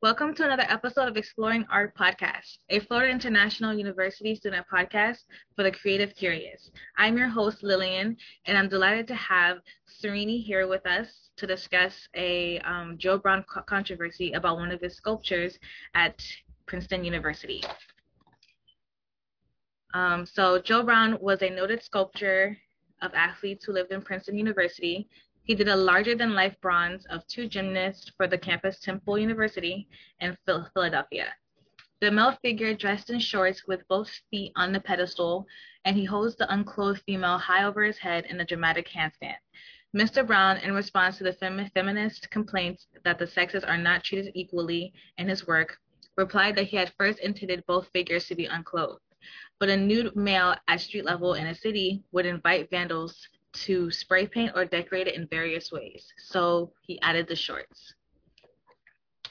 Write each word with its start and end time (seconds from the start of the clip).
Welcome 0.00 0.32
to 0.34 0.44
another 0.44 0.62
episode 0.68 1.08
of 1.08 1.16
Exploring 1.16 1.66
Art 1.72 1.92
Podcast, 1.96 2.58
a 2.70 2.78
Florida 2.78 3.10
International 3.10 3.74
University 3.74 4.36
student 4.36 4.64
podcast 4.72 5.24
for 5.56 5.64
the 5.64 5.72
creative 5.72 6.14
curious. 6.14 6.70
I'm 6.96 7.18
your 7.18 7.28
host, 7.28 7.64
Lillian, 7.64 8.16
and 8.46 8.56
I'm 8.56 8.68
delighted 8.68 9.08
to 9.08 9.16
have 9.16 9.58
Serini 9.88 10.40
here 10.40 10.68
with 10.68 10.86
us 10.86 11.30
to 11.38 11.48
discuss 11.48 11.94
a 12.14 12.60
um, 12.60 12.96
Joe 12.96 13.18
Brown 13.18 13.44
co- 13.52 13.62
controversy 13.62 14.34
about 14.34 14.58
one 14.58 14.70
of 14.70 14.80
his 14.80 14.94
sculptures 14.94 15.58
at 15.96 16.22
Princeton 16.66 17.04
University. 17.04 17.64
Um, 19.94 20.24
so, 20.24 20.60
Joe 20.60 20.84
Brown 20.84 21.18
was 21.20 21.42
a 21.42 21.50
noted 21.50 21.82
sculptor 21.82 22.56
of 23.02 23.12
athletes 23.14 23.64
who 23.64 23.72
lived 23.72 23.90
in 23.90 24.02
Princeton 24.02 24.38
University. 24.38 25.08
He 25.48 25.54
did 25.54 25.68
a 25.68 25.76
larger 25.76 26.14
than 26.14 26.34
life 26.34 26.60
bronze 26.60 27.06
of 27.06 27.26
two 27.26 27.48
gymnasts 27.48 28.12
for 28.18 28.26
the 28.26 28.36
campus 28.36 28.80
Temple 28.80 29.16
University 29.16 29.88
in 30.20 30.36
Philadelphia. 30.44 31.34
The 32.02 32.10
male 32.10 32.32
figure 32.42 32.74
dressed 32.74 33.08
in 33.08 33.18
shorts 33.18 33.66
with 33.66 33.88
both 33.88 34.10
feet 34.30 34.52
on 34.56 34.72
the 34.72 34.80
pedestal, 34.80 35.46
and 35.86 35.96
he 35.96 36.04
holds 36.04 36.36
the 36.36 36.52
unclothed 36.52 37.00
female 37.06 37.38
high 37.38 37.64
over 37.64 37.82
his 37.82 37.96
head 37.96 38.26
in 38.26 38.38
a 38.38 38.44
dramatic 38.44 38.90
handstand. 38.90 39.38
Mr. 39.96 40.24
Brown, 40.26 40.58
in 40.58 40.74
response 40.74 41.16
to 41.16 41.24
the 41.24 41.32
fem- 41.32 41.70
feminist 41.70 42.30
complaints 42.30 42.86
that 43.04 43.18
the 43.18 43.26
sexes 43.26 43.64
are 43.64 43.78
not 43.78 44.04
treated 44.04 44.30
equally 44.34 44.92
in 45.16 45.28
his 45.28 45.46
work, 45.46 45.78
replied 46.18 46.56
that 46.56 46.66
he 46.66 46.76
had 46.76 46.92
first 46.98 47.20
intended 47.20 47.64
both 47.66 47.88
figures 47.94 48.26
to 48.26 48.34
be 48.34 48.44
unclothed. 48.44 49.00
But 49.58 49.70
a 49.70 49.76
nude 49.78 50.14
male 50.14 50.56
at 50.68 50.82
street 50.82 51.06
level 51.06 51.32
in 51.32 51.46
a 51.46 51.54
city 51.54 52.04
would 52.12 52.26
invite 52.26 52.68
vandals 52.68 53.26
to 53.64 53.90
spray 53.90 54.26
paint 54.26 54.52
or 54.54 54.64
decorate 54.64 55.06
it 55.06 55.14
in 55.14 55.26
various 55.26 55.70
ways. 55.72 56.06
So 56.18 56.72
he 56.82 57.00
added 57.00 57.28
the 57.28 57.36
shorts. 57.36 57.94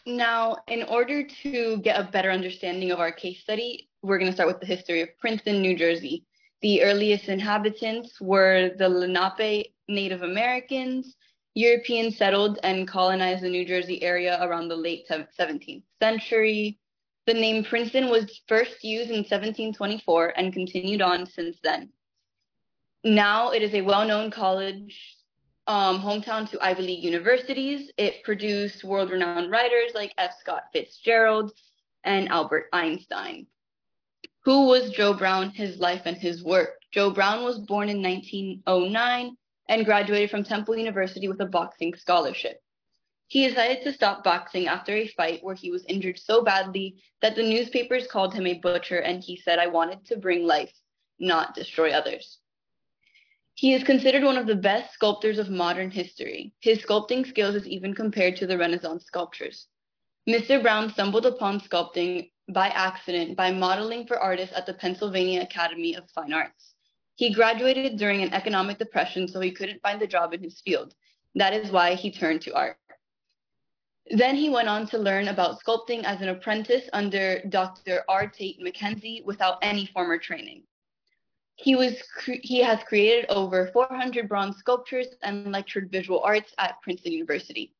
Now, 0.05 0.57
in 0.67 0.83
order 0.83 1.27
to 1.43 1.77
get 1.79 1.99
a 1.99 2.09
better 2.09 2.31
understanding 2.31 2.91
of 2.91 2.99
our 2.99 3.11
case 3.11 3.41
study, 3.41 3.89
we're 4.01 4.17
going 4.17 4.31
to 4.31 4.35
start 4.35 4.47
with 4.47 4.61
the 4.61 4.65
history 4.65 5.01
of 5.01 5.09
Princeton, 5.19 5.61
New 5.61 5.77
Jersey. 5.77 6.23
The 6.61 6.83
earliest 6.83 7.27
inhabitants 7.27 8.19
were 8.21 8.71
the 8.77 8.87
Lenape 8.87 9.73
Native 9.89 10.23
Americans. 10.23 11.15
Europeans 11.55 12.17
settled 12.17 12.59
and 12.63 12.87
colonized 12.87 13.43
the 13.43 13.49
New 13.49 13.65
Jersey 13.65 14.01
area 14.01 14.37
around 14.41 14.69
the 14.69 14.75
late 14.75 15.07
17th 15.09 15.83
century. 15.99 16.79
The 17.25 17.33
name 17.33 17.65
Princeton 17.65 18.09
was 18.09 18.41
first 18.47 18.83
used 18.83 19.09
in 19.09 19.17
1724 19.17 20.33
and 20.37 20.53
continued 20.53 21.01
on 21.01 21.25
since 21.25 21.57
then. 21.61 21.89
Now 23.07 23.51
it 23.51 23.61
is 23.61 23.73
a 23.73 23.83
well-known 23.83 24.31
college, 24.31 25.15
um, 25.65 26.01
hometown 26.01 26.49
to 26.49 26.61
Ivy 26.61 26.81
League 26.81 27.05
universities. 27.05 27.89
It 27.95 28.21
produced 28.25 28.83
world-renowned 28.83 29.49
writers 29.49 29.93
like 29.95 30.13
F. 30.17 30.33
Scott 30.41 30.63
Fitzgerald 30.73 31.53
and 32.03 32.27
Albert 32.27 32.65
Einstein. 32.73 33.47
Who 34.43 34.65
was 34.65 34.89
Joe 34.89 35.13
Brown, 35.13 35.51
his 35.51 35.79
life 35.79 36.01
and 36.03 36.17
his 36.17 36.43
work? 36.43 36.81
Joe 36.91 37.09
Brown 37.09 37.45
was 37.45 37.59
born 37.59 37.87
in 37.87 38.01
1909 38.01 39.37
and 39.69 39.85
graduated 39.85 40.29
from 40.29 40.43
Temple 40.43 40.75
University 40.75 41.29
with 41.29 41.39
a 41.39 41.45
boxing 41.45 41.95
scholarship. 41.95 42.61
He 43.29 43.47
decided 43.47 43.85
to 43.85 43.93
stop 43.93 44.25
boxing 44.25 44.67
after 44.67 44.93
a 44.93 45.07
fight 45.07 45.41
where 45.45 45.55
he 45.55 45.71
was 45.71 45.85
injured 45.85 46.19
so 46.19 46.43
badly 46.43 46.97
that 47.21 47.37
the 47.37 47.49
newspapers 47.49 48.05
called 48.05 48.33
him 48.33 48.47
a 48.47 48.59
butcher 48.59 48.99
and 48.99 49.23
he 49.23 49.37
said, 49.37 49.59
I 49.59 49.67
wanted 49.67 50.05
to 50.07 50.17
bring 50.17 50.45
life, 50.45 50.73
not 51.19 51.55
destroy 51.55 51.91
others. 51.91 52.39
He 53.57 53.73
is 53.73 53.83
considered 53.83 54.23
one 54.23 54.37
of 54.37 54.45
the 54.45 54.55
best 54.55 54.93
sculptors 54.93 55.39
of 55.39 55.49
modern 55.49 55.89
history. 55.89 56.53
His 56.59 56.77
sculpting 56.77 57.25
skills 57.25 57.55
is 57.55 57.67
even 57.67 57.95
compared 57.95 58.35
to 58.35 58.45
the 58.45 58.55
Renaissance 58.55 59.05
sculptors. 59.05 59.65
Mr. 60.29 60.61
Brown 60.61 60.91
stumbled 60.91 61.25
upon 61.25 61.59
sculpting 61.61 62.29
by 62.49 62.67
accident 62.67 63.35
by 63.35 63.51
modeling 63.51 64.05
for 64.05 64.19
artists 64.19 64.55
at 64.55 64.67
the 64.67 64.75
Pennsylvania 64.75 65.41
Academy 65.41 65.95
of 65.95 66.07
Fine 66.11 66.33
Arts. 66.33 66.75
He 67.15 67.33
graduated 67.33 67.97
during 67.97 68.21
an 68.21 68.31
economic 68.31 68.77
depression, 68.77 69.27
so 69.27 69.39
he 69.39 69.51
couldn't 69.51 69.81
find 69.81 69.99
a 70.03 70.07
job 70.07 70.35
in 70.35 70.43
his 70.43 70.61
field. 70.61 70.93
That 71.33 71.53
is 71.53 71.71
why 71.71 71.95
he 71.95 72.11
turned 72.11 72.41
to 72.41 72.53
art. 72.53 72.77
Then 74.11 74.35
he 74.35 74.49
went 74.49 74.69
on 74.69 74.85
to 74.89 74.99
learn 74.99 75.29
about 75.29 75.59
sculpting 75.59 76.03
as 76.03 76.21
an 76.21 76.29
apprentice 76.29 76.87
under 76.93 77.41
Dr. 77.49 78.03
R. 78.07 78.27
Tait 78.27 78.59
McKenzie 78.61 79.25
without 79.25 79.57
any 79.63 79.87
former 79.87 80.19
training. 80.19 80.61
He 81.57 81.75
was 81.75 82.01
he 82.43 82.61
has 82.61 82.83
created 82.83 83.25
over 83.29 83.67
400 83.73 84.29
bronze 84.29 84.57
sculptures 84.57 85.07
and 85.23 85.51
lectured 85.51 85.91
visual 85.91 86.21
arts 86.21 86.53
at 86.59 86.81
Princeton 86.81 87.13
University. 87.13 87.73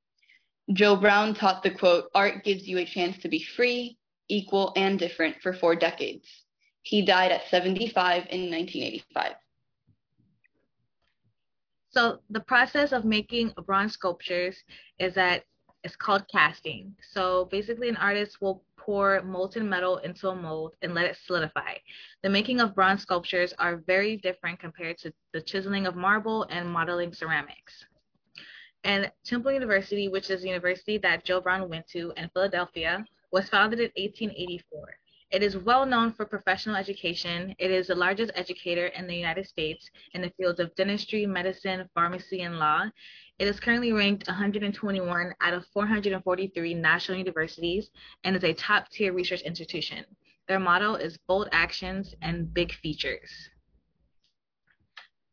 Joe 0.74 0.96
Brown 0.96 1.34
taught 1.34 1.64
the 1.64 1.72
quote, 1.72 2.10
art 2.14 2.44
gives 2.44 2.68
you 2.68 2.80
a 2.80 2.86
chance 2.86 3.18
to 3.20 3.30
be 3.30 3.42
free, 3.42 3.98
equal, 4.28 4.74
and 4.76 5.00
different 5.00 5.38
for 5.42 5.54
four 5.54 5.76
decades. 5.76 6.28
He 6.82 7.06
died 7.06 7.32
at 7.32 7.48
75 7.50 8.28
in 8.30 8.52
1985. 8.52 9.34
So 11.90 12.20
the 12.30 12.42
process 12.42 12.92
of 12.92 13.06
making 13.06 13.54
bronze 13.66 13.94
sculptures 13.94 14.58
is 15.00 15.14
that 15.16 15.44
it's 15.84 15.96
called 15.96 16.28
casting. 16.32 16.96
So 17.14 17.46
basically 17.46 17.90
an 17.90 17.98
artist 17.98 18.42
will 18.42 18.64
pour 18.78 19.22
molten 19.22 19.68
metal 19.68 19.98
into 19.98 20.30
a 20.30 20.36
mold 20.36 20.76
and 20.82 20.94
let 20.94 21.06
it 21.06 21.18
solidify. 21.26 21.74
The 22.24 22.30
making 22.30 22.62
of 22.62 22.74
bronze 22.74 23.02
sculptures 23.02 23.54
are 23.60 23.78
very 23.86 24.18
different 24.18 24.60
compared 24.60 24.98
to 25.00 25.14
the 25.34 25.42
chiseling 25.42 25.86
of 25.86 25.96
marble 25.96 26.44
and 26.50 26.70
modeling 26.70 27.14
ceramics. 27.14 27.86
And 28.84 29.12
Temple 29.26 29.52
University, 29.52 30.08
which 30.08 30.30
is 30.30 30.42
the 30.42 30.48
university 30.48 30.98
that 31.00 31.26
Joe 31.26 31.42
Brown 31.42 31.68
went 31.68 31.88
to 31.90 32.14
in 32.16 32.30
Philadelphia, 32.30 33.06
was 33.32 33.50
founded 33.50 33.80
in 33.80 33.92
1884. 33.98 34.98
It 35.30 35.44
is 35.44 35.58
well 35.58 35.86
known 35.86 36.14
for 36.14 36.26
professional 36.26 36.78
education. 36.78 37.54
It 37.60 37.70
is 37.70 37.88
the 37.88 37.96
largest 37.96 38.32
educator 38.36 38.88
in 38.88 39.08
the 39.08 39.16
United 39.16 39.46
States 39.46 39.90
in 40.14 40.22
the 40.22 40.32
fields 40.38 40.62
of 40.62 40.74
dentistry, 40.76 41.26
medicine, 41.26 41.90
pharmacy, 41.94 42.44
and 42.44 42.60
law. 42.60 42.86
It 43.40 43.48
is 43.48 43.60
currently 43.60 43.92
ranked 43.92 44.28
121 44.28 45.36
out 45.42 45.54
of 45.54 45.66
443 45.68 46.74
national 46.74 47.20
universities 47.20 47.92
and 48.24 48.36
is 48.36 48.44
a 48.44 48.54
top 48.54 48.90
tier 48.90 49.14
research 49.14 49.42
institution. 49.42 50.04
Their 50.48 50.60
motto 50.60 50.96
is 50.96 51.20
bold 51.28 51.48
actions 51.52 52.16
and 52.24 52.52
big 52.52 52.74
features. 52.74 53.30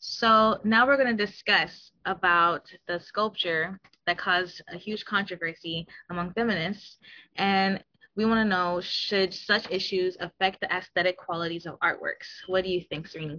So 0.00 0.58
now 0.64 0.86
we're 0.86 0.98
going 0.98 1.16
to 1.16 1.26
discuss 1.26 1.92
about 2.04 2.70
the 2.86 3.00
sculpture 3.00 3.80
that 4.06 4.18
caused 4.18 4.60
a 4.68 4.76
huge 4.76 5.06
controversy 5.06 5.86
among 6.10 6.34
feminists. 6.34 6.98
And 7.36 7.82
we 8.16 8.26
want 8.26 8.44
to 8.44 8.44
know 8.44 8.82
should 8.82 9.32
such 9.32 9.70
issues 9.70 10.18
affect 10.20 10.60
the 10.60 10.70
aesthetic 10.70 11.16
qualities 11.16 11.64
of 11.64 11.78
artworks? 11.80 12.28
What 12.48 12.64
do 12.64 12.70
you 12.70 12.82
think, 12.90 13.06
Serena? 13.06 13.38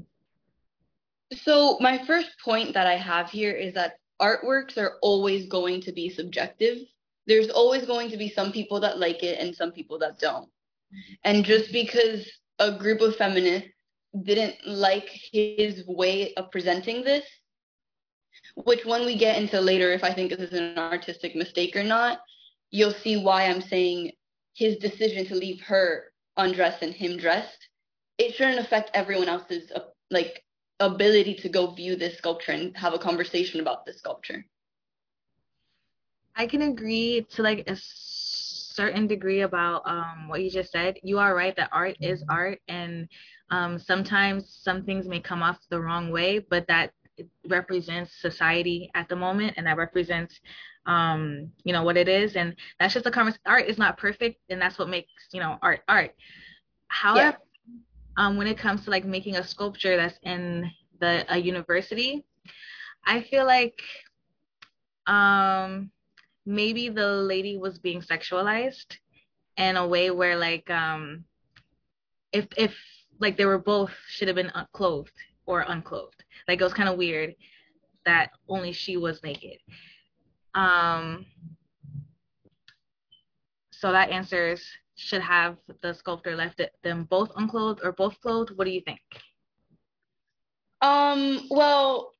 So, 1.33 1.77
my 1.79 2.03
first 2.05 2.31
point 2.43 2.73
that 2.73 2.87
I 2.87 2.97
have 2.97 3.29
here 3.29 3.51
is 3.51 3.73
that 3.75 3.97
artworks 4.21 4.77
are 4.77 4.97
always 5.01 5.47
going 5.47 5.81
to 5.81 5.91
be 5.91 6.09
subjective. 6.09 6.77
There's 7.27 7.49
always 7.49 7.85
going 7.85 8.09
to 8.11 8.17
be 8.17 8.29
some 8.29 8.51
people 8.51 8.79
that 8.81 8.99
like 8.99 9.23
it 9.23 9.39
and 9.39 9.55
some 9.55 9.71
people 9.71 9.99
that 9.99 10.19
don't. 10.19 10.49
And 11.23 11.43
just 11.43 11.71
because 11.71 12.29
a 12.59 12.77
group 12.77 13.01
of 13.01 13.15
feminists 13.15 13.69
didn't 14.23 14.55
like 14.65 15.09
his 15.31 15.83
way 15.87 16.33
of 16.35 16.51
presenting 16.51 17.03
this, 17.03 17.25
which 18.55 18.85
when 18.85 19.05
we 19.05 19.17
get 19.17 19.37
into 19.37 19.59
later, 19.59 19.91
if 19.91 20.03
I 20.03 20.13
think 20.13 20.29
this 20.29 20.51
is 20.51 20.53
an 20.53 20.77
artistic 20.77 21.35
mistake 21.35 21.75
or 21.75 21.83
not, 21.83 22.19
you'll 22.71 22.93
see 22.93 23.17
why 23.17 23.45
I'm 23.45 23.61
saying 23.61 24.11
his 24.53 24.77
decision 24.77 25.25
to 25.27 25.35
leave 25.35 25.61
her 25.61 26.05
undressed 26.37 26.81
and 26.81 26.93
him 26.93 27.17
dressed, 27.17 27.67
it 28.17 28.33
shouldn't 28.33 28.59
affect 28.59 28.91
everyone 28.93 29.27
else's 29.27 29.71
uh, 29.71 29.81
like 30.11 30.44
ability 30.79 31.35
to 31.35 31.49
go 31.49 31.71
view 31.71 31.95
this 31.95 32.17
sculpture 32.17 32.51
and 32.51 32.75
have 32.77 32.93
a 32.93 32.99
conversation 32.99 33.59
about 33.59 33.85
this 33.85 33.97
sculpture. 33.99 34.45
I 36.35 36.47
can 36.47 36.63
agree 36.63 37.25
to 37.31 37.41
like 37.41 37.69
a 37.69 37.77
certain 37.79 39.07
degree 39.07 39.41
about 39.41 39.83
um, 39.85 40.27
what 40.27 40.43
you 40.43 40.49
just 40.49 40.71
said. 40.71 40.97
You 41.01 41.17
are 41.19 41.33
right 41.33 41.55
that 41.55 41.69
art 41.71 41.95
is 42.01 42.23
art, 42.29 42.59
and 42.67 43.07
um, 43.51 43.79
sometimes 43.79 44.59
some 44.61 44.83
things 44.83 45.07
may 45.07 45.21
come 45.21 45.41
off 45.41 45.59
the 45.69 45.79
wrong 45.79 46.11
way, 46.11 46.39
but 46.39 46.67
that 46.67 46.91
represents 47.47 48.11
society 48.21 48.91
at 48.95 49.07
the 49.07 49.15
moment, 49.15 49.53
and 49.55 49.65
that 49.65 49.77
represents 49.77 50.41
um, 50.85 51.49
you 51.63 51.71
know 51.71 51.83
what 51.83 51.97
it 51.97 52.09
is, 52.09 52.35
and 52.35 52.53
that's 52.79 52.93
just 52.93 53.05
a 53.05 53.11
conversation. 53.11 53.41
Art 53.45 53.67
is 53.67 53.77
not 53.77 53.97
perfect, 53.97 54.39
and 54.49 54.61
that's 54.61 54.77
what 54.77 54.89
makes 54.89 55.09
you 55.31 55.39
know 55.39 55.57
art 55.61 55.81
art. 55.87 56.13
However. 56.89 57.37
Um, 58.17 58.37
when 58.37 58.47
it 58.47 58.57
comes 58.57 58.83
to 58.85 58.89
like 58.89 59.05
making 59.05 59.35
a 59.35 59.43
sculpture 59.43 59.97
that's 59.97 60.19
in 60.23 60.69
the 60.99 61.25
a 61.33 61.37
university, 61.37 62.23
I 63.05 63.21
feel 63.21 63.45
like 63.45 63.79
um 65.07 65.91
maybe 66.45 66.89
the 66.89 67.07
lady 67.07 67.57
was 67.57 67.77
being 67.77 68.01
sexualized 68.01 68.97
in 69.57 69.77
a 69.77 69.87
way 69.87 70.09
where 70.09 70.35
like 70.35 70.69
um 70.71 71.23
if 72.31 72.47
if 72.57 72.75
like 73.19 73.37
they 73.37 73.45
were 73.45 73.59
both 73.59 73.91
should 74.07 74.27
have 74.27 74.35
been 74.35 74.51
clothed 74.73 75.13
or 75.45 75.63
unclothed. 75.67 76.23
Like 76.47 76.59
it 76.59 76.63
was 76.63 76.73
kind 76.73 76.89
of 76.89 76.97
weird 76.97 77.35
that 78.05 78.31
only 78.47 78.71
she 78.71 78.97
was 78.97 79.21
naked. 79.23 79.57
Um 80.53 81.25
so 83.71 83.91
that 83.91 84.09
answers 84.09 84.65
should 84.95 85.21
have 85.21 85.57
the 85.81 85.93
sculptor 85.93 86.35
left 86.35 86.59
it, 86.59 86.73
them 86.83 87.03
both 87.03 87.31
unclothed 87.35 87.81
or 87.83 87.91
both 87.91 88.19
clothed. 88.21 88.51
What 88.55 88.65
do 88.65 88.71
you 88.71 88.81
think? 88.81 88.99
Um, 90.81 91.47
well, 91.49 92.13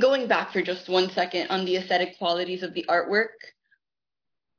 going 0.00 0.26
back 0.26 0.52
for 0.52 0.62
just 0.62 0.88
one 0.88 1.10
second 1.10 1.48
on 1.48 1.64
the 1.64 1.76
aesthetic 1.76 2.18
qualities 2.18 2.62
of 2.62 2.74
the 2.74 2.84
artwork, 2.88 3.28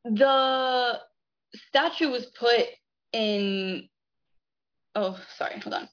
the 0.06 1.00
statue 1.56 2.10
was 2.10 2.26
put 2.38 2.66
in 3.14 3.88
oh 4.96 5.20
sorry 5.38 5.60
hold 5.60 5.74
on 5.74 5.90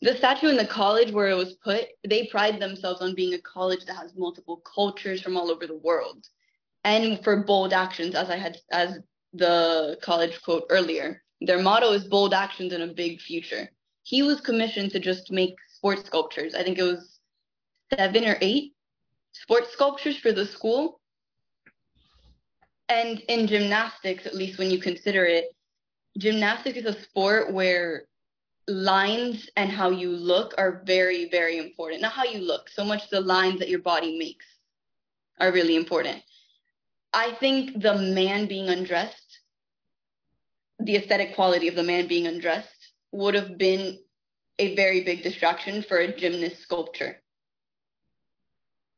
the 0.00 0.16
statue 0.16 0.48
in 0.48 0.56
the 0.56 0.66
college 0.66 1.12
where 1.12 1.28
it 1.28 1.36
was 1.36 1.54
put 1.64 1.86
they 2.08 2.26
pride 2.26 2.60
themselves 2.60 3.02
on 3.02 3.14
being 3.14 3.34
a 3.34 3.38
college 3.38 3.84
that 3.84 3.96
has 3.96 4.14
multiple 4.16 4.62
cultures 4.74 5.20
from 5.20 5.36
all 5.36 5.50
over 5.50 5.66
the 5.66 5.76
world 5.78 6.24
and 6.84 7.22
for 7.22 7.44
bold 7.44 7.72
actions 7.72 8.14
as 8.14 8.30
i 8.30 8.36
had 8.36 8.56
as 8.70 9.00
the 9.32 9.98
college 10.02 10.40
quote 10.42 10.64
earlier. 10.70 11.22
Their 11.40 11.60
motto 11.60 11.92
is 11.92 12.04
bold 12.04 12.34
actions 12.34 12.72
in 12.72 12.82
a 12.82 12.86
big 12.86 13.20
future. 13.20 13.68
He 14.04 14.22
was 14.22 14.40
commissioned 14.40 14.92
to 14.92 15.00
just 15.00 15.30
make 15.30 15.54
sports 15.68 16.04
sculptures. 16.06 16.54
I 16.54 16.62
think 16.62 16.78
it 16.78 16.82
was 16.82 17.18
seven 17.96 18.24
or 18.24 18.36
eight 18.40 18.72
sports 19.32 19.72
sculptures 19.72 20.16
for 20.18 20.32
the 20.32 20.46
school. 20.46 21.00
And 22.88 23.20
in 23.28 23.46
gymnastics 23.46 24.26
at 24.26 24.34
least 24.34 24.58
when 24.58 24.70
you 24.70 24.78
consider 24.78 25.24
it 25.24 25.46
gymnastics 26.18 26.78
is 26.78 26.84
a 26.84 27.00
sport 27.02 27.52
where 27.52 28.04
lines 28.68 29.48
and 29.56 29.70
how 29.70 29.90
you 29.90 30.10
look 30.10 30.54
are 30.58 30.82
very 30.84 31.28
very 31.30 31.58
important. 31.58 32.02
Not 32.02 32.12
how 32.12 32.24
you 32.24 32.40
look 32.40 32.68
so 32.68 32.84
much 32.84 33.08
the 33.10 33.20
lines 33.20 33.58
that 33.58 33.68
your 33.68 33.80
body 33.80 34.18
makes 34.18 34.46
are 35.40 35.52
really 35.52 35.76
important. 35.76 36.22
I 37.12 37.32
think 37.32 37.82
the 37.82 37.94
man 37.94 38.46
being 38.46 38.68
undressed 38.68 39.21
the 40.84 40.96
aesthetic 40.96 41.34
quality 41.34 41.68
of 41.68 41.74
the 41.74 41.82
man 41.82 42.06
being 42.08 42.26
undressed 42.26 42.92
would 43.12 43.34
have 43.34 43.58
been 43.58 43.98
a 44.58 44.74
very 44.74 45.02
big 45.02 45.22
distraction 45.22 45.82
for 45.82 45.98
a 45.98 46.16
gymnast 46.16 46.60
sculpture 46.60 47.20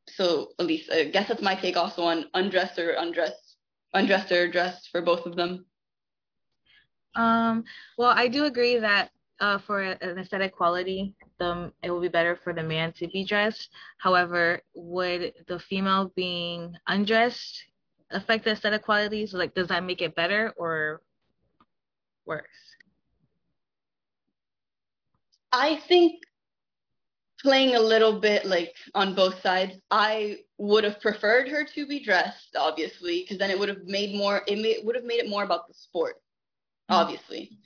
so 0.07 0.49
least 0.59 0.91
i 0.91 1.05
guess 1.05 1.27
that's 1.27 1.41
my 1.41 1.55
take 1.55 1.77
also 1.77 2.03
on 2.03 2.25
undressed 2.33 2.77
or 2.79 2.91
undressed 2.91 3.57
undressed 3.93 4.31
or 4.31 4.49
dressed 4.49 4.89
for 4.91 5.01
both 5.01 5.25
of 5.25 5.35
them 5.35 5.65
um, 7.15 7.63
well, 7.97 8.13
I 8.15 8.27
do 8.27 8.45
agree 8.45 8.77
that 8.79 9.09
uh, 9.39 9.57
for 9.57 9.81
an 9.81 10.19
aesthetic 10.19 10.55
quality, 10.55 11.13
the 11.39 11.71
it 11.83 11.91
will 11.91 12.01
be 12.01 12.07
better 12.07 12.35
for 12.35 12.53
the 12.53 12.63
man 12.63 12.91
to 12.93 13.07
be 13.07 13.25
dressed. 13.25 13.69
However, 13.97 14.61
would 14.73 15.33
the 15.47 15.59
female 15.59 16.11
being 16.15 16.75
undressed 16.87 17.65
affect 18.11 18.45
the 18.45 18.51
aesthetic 18.51 18.83
qualities? 18.83 19.33
Like, 19.33 19.53
does 19.53 19.67
that 19.69 19.83
make 19.83 20.01
it 20.01 20.15
better 20.15 20.53
or 20.57 21.01
worse? 22.25 22.45
I 25.51 25.77
think 25.87 26.21
playing 27.41 27.75
a 27.75 27.79
little 27.79 28.19
bit 28.19 28.45
like 28.45 28.75
on 28.93 29.15
both 29.15 29.41
sides, 29.41 29.73
I 29.91 30.39
would 30.57 30.83
have 30.83 30.99
preferred 30.99 31.47
her 31.49 31.65
to 31.75 31.87
be 31.87 32.03
dressed, 32.03 32.55
obviously, 32.57 33.21
because 33.21 33.37
then 33.37 33.51
it 33.51 33.59
would 33.59 33.69
have 33.69 33.85
made 33.85 34.15
more. 34.15 34.41
It 34.47 34.57
may, 34.57 34.79
would 34.83 34.95
have 34.95 35.05
made 35.05 35.19
it 35.19 35.29
more 35.29 35.43
about 35.43 35.67
the 35.67 35.73
sport 35.73 36.15
obviously. 36.89 37.57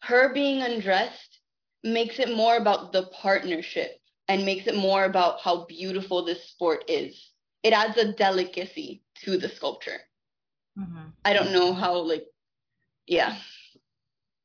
Her 0.00 0.32
being 0.32 0.62
undressed 0.62 1.40
makes 1.82 2.18
it 2.18 2.34
more 2.34 2.56
about 2.56 2.92
the 2.92 3.04
partnership 3.22 3.98
and 4.28 4.44
makes 4.44 4.66
it 4.66 4.76
more 4.76 5.04
about 5.04 5.40
how 5.40 5.66
beautiful 5.66 6.24
this 6.24 6.44
sport 6.48 6.84
is. 6.88 7.30
It 7.62 7.72
adds 7.72 7.96
a 7.96 8.12
delicacy 8.12 9.02
to 9.24 9.38
the 9.38 9.48
sculpture. 9.48 10.00
Mm-hmm. 10.78 11.08
I 11.24 11.32
don't 11.32 11.52
know 11.52 11.72
how, 11.72 11.96
like, 11.96 12.24
yeah. 13.06 13.36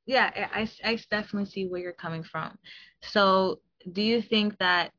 Yeah, 0.10 0.32
I, 0.36 0.68
I 0.84 0.96
definitely 1.12 1.52
see 1.52 1.68
where 1.68 1.80
you're 1.80 1.94
coming 1.94 2.24
from. 2.24 2.58
So, 3.04 3.60
do 3.92 4.02
you 4.02 4.24
think 4.24 4.58
that 4.58 4.92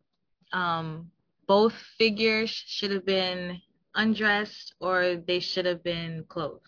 um, 0.53 1.11
both 1.49 1.73
figures 1.99 2.51
should 2.51 2.93
have 2.93 3.05
been 3.05 3.61
undressed 3.97 4.73
or 4.79 5.17
they 5.17 5.41
should 5.41 5.67
have 5.67 5.83
been 5.83 6.25
clothed? 6.29 6.63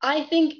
I 0.00 0.24
think 0.30 0.54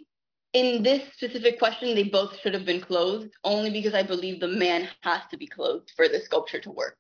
in 0.52 0.82
this 0.82 1.14
specific 1.14 1.58
question, 1.58 1.94
they 1.94 2.04
both 2.04 2.38
should 2.40 2.52
have 2.52 2.66
been 2.66 2.82
clothed, 2.82 3.30
only 3.44 3.70
because 3.70 3.94
I 3.94 4.02
believe 4.02 4.38
the 4.38 4.48
man 4.48 4.86
has 5.00 5.22
to 5.30 5.38
be 5.38 5.46
clothed 5.46 5.92
for 5.96 6.10
the 6.10 6.20
sculpture 6.20 6.60
to 6.60 6.70
work. 6.70 6.98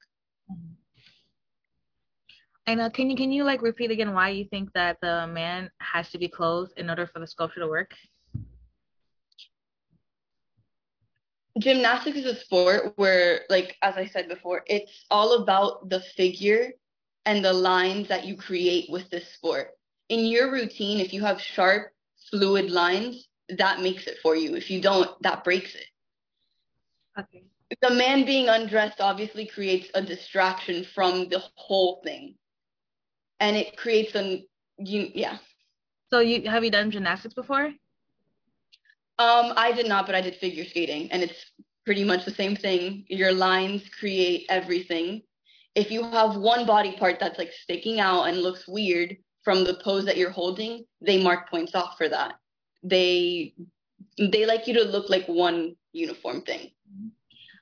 And 2.68 2.82
uh, 2.82 2.90
can 2.90 3.08
you 3.08 3.16
can 3.16 3.32
you 3.32 3.44
like 3.44 3.62
repeat 3.62 3.90
again 3.90 4.12
why 4.12 4.28
you 4.28 4.44
think 4.44 4.70
that 4.74 4.98
the 5.00 5.26
man 5.26 5.70
has 5.80 6.10
to 6.10 6.18
be 6.18 6.28
clothed 6.28 6.74
in 6.76 6.90
order 6.90 7.06
for 7.06 7.18
the 7.18 7.26
sculpture 7.26 7.60
to 7.60 7.66
work? 7.66 7.92
Gymnastics 11.58 12.18
is 12.18 12.26
a 12.26 12.36
sport 12.36 12.92
where, 12.96 13.40
like 13.48 13.78
as 13.80 13.96
I 13.96 14.04
said 14.04 14.28
before, 14.28 14.64
it's 14.66 15.06
all 15.10 15.42
about 15.42 15.88
the 15.88 16.00
figure 16.14 16.72
and 17.24 17.42
the 17.42 17.54
lines 17.54 18.06
that 18.08 18.26
you 18.26 18.36
create 18.36 18.90
with 18.90 19.08
this 19.08 19.26
sport. 19.32 19.70
In 20.10 20.26
your 20.26 20.52
routine, 20.52 21.00
if 21.00 21.14
you 21.14 21.22
have 21.22 21.40
sharp 21.40 21.92
fluid 22.30 22.70
lines, 22.70 23.28
that 23.48 23.80
makes 23.80 24.06
it 24.06 24.18
for 24.22 24.36
you. 24.36 24.54
If 24.54 24.70
you 24.70 24.82
don't, 24.82 25.10
that 25.22 25.42
breaks 25.42 25.74
it. 25.74 25.86
Okay. 27.18 27.44
The 27.80 27.94
man 27.94 28.26
being 28.26 28.50
undressed 28.50 29.00
obviously 29.00 29.46
creates 29.46 29.88
a 29.94 30.02
distraction 30.02 30.84
from 30.94 31.30
the 31.30 31.42
whole 31.54 32.02
thing. 32.04 32.34
And 33.40 33.56
it 33.56 33.76
creates 33.76 34.14
an 34.14 34.44
you 34.78 35.10
yeah. 35.14 35.38
So 36.10 36.20
you 36.20 36.48
have 36.48 36.64
you 36.64 36.70
done 36.70 36.90
gymnastics 36.90 37.34
before? 37.34 37.66
Um, 39.20 39.52
I 39.56 39.72
did 39.72 39.88
not, 39.88 40.06
but 40.06 40.14
I 40.14 40.20
did 40.20 40.36
figure 40.36 40.64
skating, 40.64 41.10
and 41.10 41.22
it's 41.22 41.52
pretty 41.84 42.04
much 42.04 42.24
the 42.24 42.30
same 42.30 42.54
thing. 42.54 43.04
Your 43.08 43.32
lines 43.32 43.82
create 43.98 44.46
everything. 44.48 45.22
If 45.74 45.90
you 45.90 46.04
have 46.04 46.36
one 46.36 46.66
body 46.66 46.96
part 46.96 47.18
that's 47.18 47.38
like 47.38 47.52
sticking 47.52 47.98
out 48.00 48.24
and 48.24 48.42
looks 48.42 48.68
weird, 48.68 49.16
from 49.48 49.64
the 49.64 49.80
pose 49.82 50.04
that 50.04 50.18
you're 50.18 50.30
holding, 50.30 50.84
they 51.00 51.22
mark 51.22 51.48
points 51.48 51.74
off 51.74 51.96
for 51.96 52.06
that. 52.06 52.34
They 52.82 53.54
they 54.18 54.44
like 54.44 54.66
you 54.66 54.74
to 54.74 54.84
look 54.84 55.08
like 55.08 55.26
one 55.26 55.74
uniform 55.92 56.42
thing. 56.42 56.70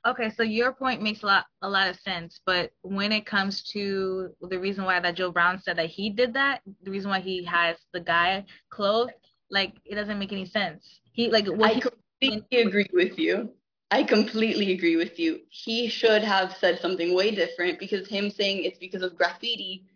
Okay, 0.07 0.31
so 0.31 0.45
your 0.45 0.73
point 0.73 1.03
makes 1.03 1.25
a 1.25 1.27
lot 1.27 1.47
a 1.63 1.69
lot 1.69 1.89
of 1.89 1.99
sense, 1.99 2.41
but 2.47 2.71
when 2.83 3.11
it 3.11 3.27
comes 3.27 3.65
to 3.73 4.31
the 4.41 4.59
reason 4.59 4.85
why 4.85 5.01
that 5.01 5.17
Joe 5.17 5.33
Brown 5.33 5.61
said 5.61 5.77
that 5.79 5.91
he 5.91 6.11
did 6.11 6.33
that, 6.35 6.61
the 6.83 6.93
reason 6.93 7.11
why 7.11 7.19
he 7.19 7.45
has 7.45 7.77
the 7.93 8.01
guy 8.01 8.45
clothed, 8.71 9.13
like 9.51 9.75
it 9.85 9.97
doesn't 9.97 10.19
make 10.19 10.33
any 10.33 10.47
sense. 10.47 11.01
He 11.13 11.29
like 11.31 11.49
I 11.61 11.75
he, 11.75 11.81
completely 11.81 12.63
agree 12.63 12.91
with 12.93 13.19
you. 13.19 13.51
I 13.91 14.05
completely 14.05 14.73
agree 14.73 14.97
with 14.97 15.19
you. 15.19 15.41
He 15.49 15.89
should 15.89 16.23
have 16.23 16.57
said 16.61 16.79
something 16.81 17.15
way 17.15 17.35
different 17.35 17.81
because 17.81 18.09
him 18.09 18.31
saying 18.31 18.65
it's 18.65 18.79
because 18.79 19.03
of 19.03 19.17
graffiti 19.17 19.87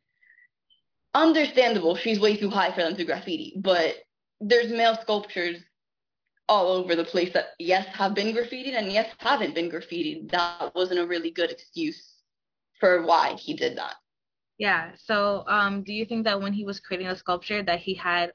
understandable. 1.15 1.97
She's 1.97 2.21
way 2.21 2.37
too 2.37 2.51
high 2.51 2.73
for 2.73 2.83
them 2.83 2.97
to 2.97 3.05
graffiti, 3.05 3.55
but 3.57 3.97
there's 4.41 4.71
male 4.71 4.97
sculptures 5.01 5.59
all 6.51 6.67
over 6.73 6.97
the 6.97 7.05
place 7.05 7.33
that 7.33 7.51
yes 7.61 7.87
have 7.95 8.13
been 8.13 8.35
graffitied 8.35 8.77
and 8.77 8.93
yes 8.93 9.09
haven't 9.19 9.55
been 9.55 9.71
graffitied. 9.71 10.29
That 10.33 10.75
wasn't 10.75 10.99
a 10.99 11.07
really 11.07 11.31
good 11.31 11.51
excuse 11.51 12.17
for 12.81 13.03
why 13.07 13.35
he 13.35 13.55
did 13.55 13.79
that. 13.79 13.95
Yeah. 14.59 14.91
So, 14.97 15.45
um, 15.47 15.85
do 15.85 15.93
you 15.93 16.05
think 16.05 16.25
that 16.25 16.43
when 16.43 16.53
he 16.53 16.65
was 16.65 16.81
creating 16.81 17.07
a 17.07 17.17
sculpture 17.17 17.63
that 17.63 17.79
he 17.79 17.95
had, 17.95 18.33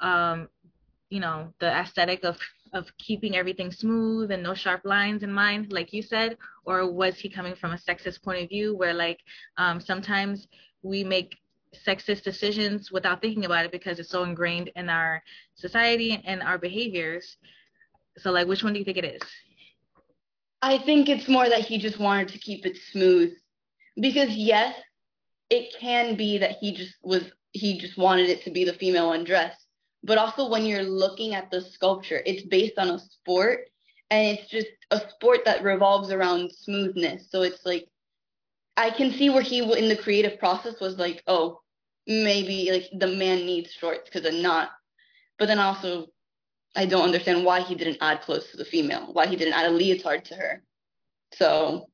um, 0.00 0.48
you 1.08 1.20
know, 1.20 1.54
the 1.58 1.70
aesthetic 1.72 2.22
of 2.24 2.38
of 2.74 2.86
keeping 2.98 3.36
everything 3.36 3.70
smooth 3.70 4.30
and 4.30 4.42
no 4.42 4.52
sharp 4.52 4.82
lines 4.84 5.22
in 5.22 5.32
mind, 5.32 5.72
like 5.72 5.92
you 5.92 6.02
said, 6.02 6.36
or 6.64 6.90
was 6.90 7.16
he 7.16 7.28
coming 7.30 7.54
from 7.54 7.72
a 7.72 7.78
sexist 7.78 8.22
point 8.22 8.42
of 8.42 8.48
view 8.48 8.76
where 8.76 8.92
like 8.92 9.20
um, 9.56 9.80
sometimes 9.80 10.48
we 10.82 11.02
make 11.02 11.38
sexist 11.86 12.22
decisions 12.22 12.90
without 12.90 13.20
thinking 13.20 13.44
about 13.44 13.64
it 13.64 13.72
because 13.72 13.98
it's 13.98 14.10
so 14.10 14.22
ingrained 14.22 14.70
in 14.76 14.88
our 14.88 15.22
society 15.54 16.22
and 16.24 16.42
our 16.42 16.58
behaviors. 16.58 17.36
So, 18.18 18.30
like, 18.30 18.46
which 18.46 18.62
one 18.62 18.72
do 18.72 18.78
you 18.78 18.84
think 18.84 18.98
it 18.98 19.04
is? 19.04 19.22
I 20.62 20.78
think 20.78 21.08
it's 21.08 21.28
more 21.28 21.48
that 21.48 21.60
he 21.60 21.78
just 21.78 21.98
wanted 21.98 22.28
to 22.28 22.38
keep 22.38 22.64
it 22.64 22.76
smooth. 22.92 23.32
Because, 24.00 24.30
yes, 24.30 24.74
it 25.50 25.74
can 25.78 26.16
be 26.16 26.38
that 26.38 26.56
he 26.60 26.74
just 26.74 26.94
was, 27.02 27.24
he 27.52 27.78
just 27.78 27.98
wanted 27.98 28.28
it 28.28 28.42
to 28.44 28.50
be 28.50 28.64
the 28.64 28.72
female 28.72 29.12
undress. 29.12 29.54
But 30.02 30.18
also, 30.18 30.48
when 30.48 30.64
you're 30.64 30.82
looking 30.82 31.34
at 31.34 31.50
the 31.50 31.60
sculpture, 31.60 32.22
it's 32.26 32.42
based 32.42 32.78
on 32.78 32.90
a 32.90 32.98
sport 32.98 33.68
and 34.10 34.38
it's 34.38 34.48
just 34.50 34.68
a 34.90 35.00
sport 35.10 35.40
that 35.44 35.62
revolves 35.62 36.10
around 36.10 36.52
smoothness. 36.52 37.30
So, 37.30 37.42
it's 37.42 37.64
like, 37.64 37.88
I 38.76 38.90
can 38.90 39.12
see 39.12 39.30
where 39.30 39.42
he 39.42 39.58
in 39.58 39.88
the 39.88 39.96
creative 39.96 40.38
process 40.38 40.80
was 40.80 40.98
like, 40.98 41.22
oh, 41.26 41.60
maybe 42.06 42.70
like 42.70 42.88
the 42.98 43.06
man 43.06 43.46
needs 43.46 43.72
shorts 43.72 44.10
because 44.10 44.26
I'm 44.26 44.42
not. 44.42 44.70
But 45.38 45.46
then 45.46 45.58
also, 45.58 46.08
I 46.76 46.86
don't 46.86 47.04
understand 47.04 47.44
why 47.44 47.60
he 47.60 47.74
didn't 47.74 47.98
add 48.00 48.22
clothes 48.22 48.50
to 48.50 48.56
the 48.56 48.64
female, 48.64 49.12
why 49.12 49.26
he 49.26 49.36
didn't 49.36 49.54
add 49.54 49.66
a 49.66 49.70
leotard 49.70 50.24
to 50.26 50.34
her. 50.34 50.62
So, 51.32 51.88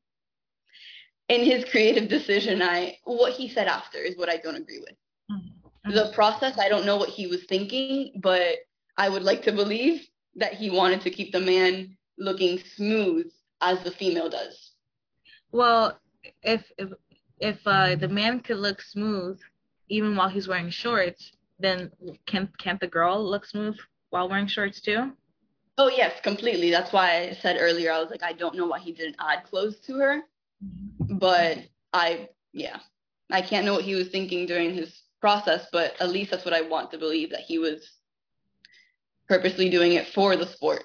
in 1.29 1.45
his 1.45 1.65
creative 1.65 2.09
decision, 2.09 2.61
I 2.63 2.99
what 3.05 3.33
he 3.33 3.49
said 3.49 3.69
after 3.69 3.99
is 3.99 4.17
what 4.17 4.29
I 4.29 4.37
don't 4.37 4.57
agree 4.57 4.81
with. 4.81 4.97
Mm-hmm. 5.31 5.93
The 5.93 6.13
process, 6.13 6.59
I 6.59 6.69
don't 6.69 6.87
know 6.87 6.97
what 6.97 7.09
he 7.09 7.27
was 7.27 7.45
thinking, 7.45 8.13
but 8.21 8.59
I 8.97 9.09
would 9.09 9.23
like 9.23 9.43
to 9.43 9.53
believe 9.53 10.07
that 10.37 10.55
he 10.55 10.71
wanted 10.71 11.01
to 11.03 11.11
keep 11.11 11.33
the 11.33 11.41
man 11.41 11.97
looking 12.19 12.59
smooth 12.77 13.31
as 13.61 13.83
the 13.83 13.91
female 13.91 14.29
does. 14.29 14.73
Well, 15.53 15.99
if 16.43 16.71
if, 16.79 16.91
if 17.39 17.59
uh, 17.67 17.97
the 17.97 18.09
man 18.09 18.41
could 18.41 18.59
look 18.59 18.83
smooth 18.83 19.41
even 19.91 20.17
while 20.17 20.29
he's 20.29 20.49
wearing 20.49 20.71
shorts, 20.71 21.33
then 21.59 21.91
can 22.25 22.49
can't 22.59 22.81
the 22.81 22.87
girl 22.87 23.23
look 23.23 23.45
smooth 23.45 23.77
while 24.09 24.29
wearing 24.29 24.47
shorts 24.47 24.81
too? 24.81 25.13
Oh 25.77 25.89
yes, 25.89 26.21
completely. 26.23 26.71
That's 26.71 26.93
why 26.93 27.29
I 27.29 27.33
said 27.33 27.59
earlier 27.61 27.93
I 27.93 27.99
was 27.99 28.11
like 28.11 28.23
I 28.23 28.33
don't 28.33 28.57
know 28.57 28.67
why 28.67 28.79
he 28.79 28.93
didn't 28.93 29.17
add 29.19 29.45
clothes 29.45 29.79
to 29.87 29.99
her, 29.99 30.23
but 31.01 31.59
I 31.93 32.29
yeah, 32.53 32.79
I 33.31 33.43
can't 33.43 33.67
know 33.67 33.75
what 33.75 33.85
he 33.85 33.95
was 33.95 34.09
thinking 34.09 34.47
during 34.47 34.73
his 34.73 35.03
process, 35.21 35.67
but 35.73 36.01
at 36.01 36.09
least 36.09 36.31
that's 36.31 36.45
what 36.45 36.55
I 36.55 36.63
want 36.63 36.91
to 36.93 36.99
believe 36.99 37.31
that 37.31 37.41
he 37.41 37.59
was 37.59 37.91
purposely 39.29 39.69
doing 39.69 39.93
it 39.93 40.07
for 40.09 40.37
the 40.37 40.47
sport. 40.47 40.85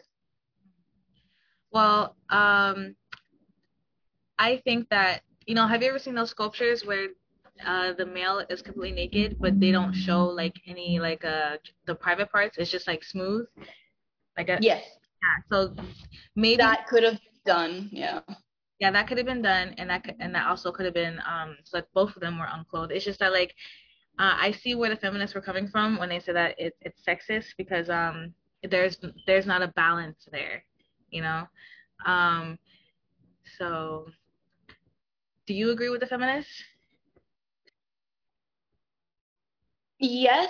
Well, 1.72 2.16
um, 2.30 2.96
I 4.40 4.62
think 4.64 4.90
that 4.90 5.22
you 5.46 5.54
know, 5.54 5.68
have 5.68 5.84
you 5.84 5.90
ever 5.90 6.00
seen 6.00 6.16
those 6.16 6.32
sculptures 6.32 6.84
where 6.84 7.10
uh, 7.64 7.94
the 7.94 8.06
male 8.06 8.44
is 8.50 8.62
completely 8.62 8.92
naked, 8.92 9.38
but 9.40 9.60
they 9.60 9.72
don't 9.72 9.94
show 9.94 10.26
like 10.26 10.60
any 10.68 11.00
like 11.00 11.24
uh 11.24 11.58
the 11.86 11.96
private 11.96 12.32
parts. 12.32 12.58
It's 12.58 12.72
just 12.72 12.88
like 12.88 13.04
smooth, 13.04 13.46
like 14.38 14.50
a 14.50 14.60
yes. 14.62 14.84
Yeah. 15.22 15.44
So 15.52 15.76
maybe 16.36 16.58
that 16.58 16.88
could 16.88 17.04
have 17.04 17.20
done. 17.46 17.90
Yeah. 17.92 18.22
Yeah, 18.80 18.92
that 18.92 19.08
could 19.08 19.18
have 19.18 19.26
been 19.26 19.42
done, 19.42 19.74
and 19.78 19.90
that 19.90 20.04
could, 20.04 20.16
and 20.20 20.36
that 20.36 20.48
also 20.48 20.72
could 20.72 20.86
have 20.86 20.94
been 20.94 21.20
um. 21.26 21.56
So 21.64 21.78
like 21.78 21.88
both 21.94 22.16
of 22.16 22.22
them 22.22 22.38
were 22.38 22.50
unclothed. 22.52 22.92
It's 22.92 23.06
just 23.06 23.20
that 23.20 23.32
like 23.32 23.56
uh, 24.20 24.36
I 24.40 24.52
see 24.52 24.76
where 24.76 24.90
the 24.90 24.98
feminists 24.98 25.34
were 25.34 25.42
coming 25.42 25.68
from 25.68 25.98
when 25.98 26.10
they 26.10 26.20
said 26.20 26.36
that 26.36 26.56
it's 26.58 26.78
it's 26.82 27.02
sexist 27.08 27.56
because 27.58 27.90
um 27.90 28.34
there's 28.70 28.98
there's 29.28 29.46
not 29.46 29.62
a 29.62 29.70
balance 29.70 30.28
there, 30.32 30.64
you 31.10 31.22
know. 31.22 31.48
Um. 32.06 32.60
So, 33.58 34.08
do 35.48 35.54
you 35.54 35.72
agree 35.72 35.90
with 35.90 36.02
the 36.02 36.08
feminists? 36.08 36.64
Yes, 40.00 40.50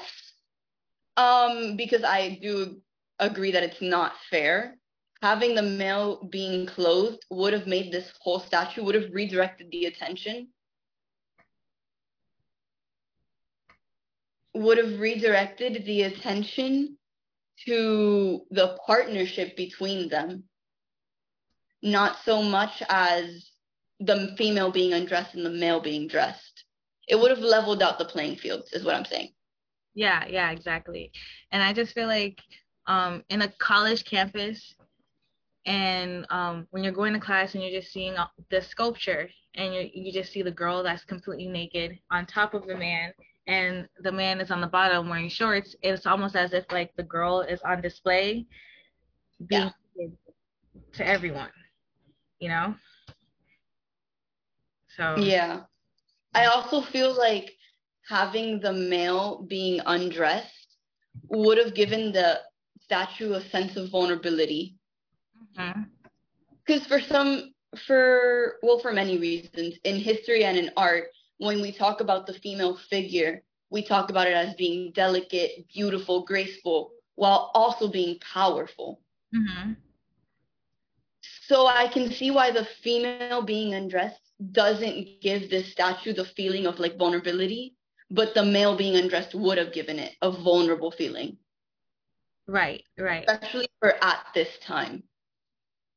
um, 1.18 1.78
because 1.78 2.04
I 2.04 2.40
do 2.42 2.82
agree 3.20 3.52
that 3.52 3.64
it's 3.64 3.82
not 3.82 4.14
fair. 4.30 4.78
Having 5.22 5.56
the 5.56 5.62
male 5.64 6.24
being 6.30 6.66
clothed 6.68 7.24
would 7.30 7.54
have 7.54 7.68
made 7.68 7.92
this 7.92 8.12
whole 8.22 8.40
statue 8.40 8.84
would 8.84 8.96
have 8.96 9.14
redirected 9.14 9.72
the 9.72 9.86
attention. 9.86 10.50
Would 14.54 14.78
have 14.78 15.00
redirected 15.00 15.86
the 15.86 16.04
attention 16.04 16.98
to 17.66 18.46
the 18.52 18.78
partnership 18.86 19.56
between 19.56 20.10
them, 20.10 20.46
not 21.82 22.18
so 22.26 22.44
much 22.44 22.84
as 22.90 23.52
the 24.00 24.36
female 24.38 24.72
being 24.72 24.94
undressed 24.94 25.36
and 25.36 25.46
the 25.46 25.50
male 25.50 25.80
being 25.80 26.08
dressed. 26.08 26.65
It 27.08 27.20
would 27.20 27.32
have 27.32 27.40
leveled 27.40 27.84
out 27.84 28.00
the 28.00 28.06
playing 28.06 28.38
fields, 28.38 28.74
is 28.74 28.84
what 28.84 28.96
I'm 28.96 29.06
saying. 29.06 29.30
Yeah, 29.94 30.26
yeah, 30.28 30.52
exactly. 30.52 31.12
And 31.52 31.64
I 31.64 31.72
just 31.72 31.94
feel 31.94 32.08
like 32.08 32.42
um, 32.88 33.24
in 33.30 33.42
a 33.42 33.52
college 33.60 34.04
campus, 34.06 34.76
and 35.66 36.26
um, 36.30 36.68
when 36.72 36.84
you're 36.84 36.94
going 36.94 37.14
to 37.14 37.20
class 37.20 37.56
and 37.56 37.64
you're 37.64 37.80
just 37.80 37.92
seeing 37.94 38.16
the 38.52 38.62
sculpture, 38.62 39.30
and 39.56 39.74
you 39.74 39.90
you 39.94 40.12
just 40.12 40.32
see 40.32 40.42
the 40.42 40.52
girl 40.52 40.84
that's 40.84 41.04
completely 41.06 41.48
naked 41.48 41.98
on 42.12 42.26
top 42.26 42.54
of 42.54 42.68
the 42.68 42.76
man, 42.76 43.14
and 43.48 43.88
the 44.02 44.12
man 44.12 44.42
is 44.42 44.52
on 44.52 44.62
the 44.62 44.68
bottom 44.68 45.10
wearing 45.10 45.30
shorts. 45.30 45.76
It's 45.82 46.06
almost 46.06 46.36
as 46.36 46.54
if 46.54 46.66
like 46.72 46.92
the 46.98 47.04
girl 47.04 47.42
is 47.42 47.62
on 47.62 47.82
display, 47.82 48.46
being 49.48 49.72
yeah. 49.96 50.08
to 50.94 51.08
everyone, 51.08 51.50
you 52.40 52.50
know. 52.50 52.76
So 54.96 55.16
yeah, 55.18 55.62
I 56.36 56.46
also 56.46 56.82
feel 56.82 57.18
like 57.18 57.54
having 58.08 58.60
the 58.60 58.74
male 58.74 59.46
being 59.48 59.80
undressed 59.86 60.78
would 61.30 61.58
have 61.58 61.74
given 61.74 62.12
the 62.12 62.42
statue 62.84 63.34
a 63.34 63.42
sense 63.50 63.78
of 63.78 63.90
vulnerability. 63.90 64.76
Because 65.56 66.82
mm-hmm. 66.82 66.88
for 66.88 67.00
some, 67.00 67.54
for, 67.88 68.58
well, 68.62 68.80
for 68.80 68.92
many 68.92 69.18
reasons, 69.18 69.76
in 69.86 69.96
history 69.96 70.44
and 70.44 70.58
in 70.58 70.72
art, 70.76 71.06
when 71.38 71.62
we 71.62 71.72
talk 71.72 72.02
about 72.02 72.28
the 72.28 72.34
female 72.34 72.78
figure, 72.90 73.42
we 73.70 73.82
talk 73.84 74.10
about 74.10 74.28
it 74.28 74.34
as 74.34 74.54
being 74.56 74.92
delicate, 74.92 75.66
beautiful, 75.74 76.26
graceful, 76.26 76.92
while 77.16 77.50
also 77.54 77.88
being 77.88 78.20
powerful. 78.20 79.02
Mm-hmm. 79.34 79.72
So 81.48 81.68
I 81.68 81.88
can 81.88 82.12
see 82.12 82.30
why 82.32 82.52
the 82.52 82.66
female 82.84 83.42
being 83.42 83.74
undressed 83.74 84.25
doesn't 84.52 85.22
give 85.22 85.50
this 85.50 85.72
statue 85.72 86.14
the 86.14 86.26
feeling 86.26 86.66
of 86.66 86.80
like 86.80 86.98
vulnerability 86.98 87.76
but 88.10 88.34
the 88.34 88.46
male 88.46 88.76
being 88.76 88.96
undressed 88.96 89.34
would 89.34 89.58
have 89.58 89.74
given 89.74 90.00
it 90.00 90.14
a 90.22 90.32
vulnerable 90.32 90.92
feeling. 90.92 91.38
Right, 92.48 92.84
right. 92.98 93.26
Especially 93.28 93.68
for 93.80 93.94
at 94.04 94.26
this 94.34 94.58
time. 94.60 95.04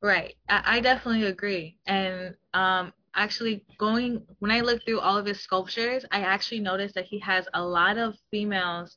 Right. 0.03 0.35
I, 0.49 0.63
I 0.77 0.81
definitely 0.81 1.27
agree. 1.27 1.77
And 1.87 2.35
um 2.55 2.93
actually 3.15 3.65
going 3.79 4.23
when 4.39 4.51
I 4.51 4.61
looked 4.61 4.85
through 4.87 5.01
all 5.01 5.19
of 5.19 5.27
his 5.27 5.41
sculptures, 5.41 6.05
I 6.11 6.21
actually 6.21 6.61
noticed 6.61 6.95
that 6.95 7.05
he 7.05 7.19
has 7.21 7.47
a 7.55 7.63
lot 7.63 7.99
of 7.99 8.15
females 8.31 8.97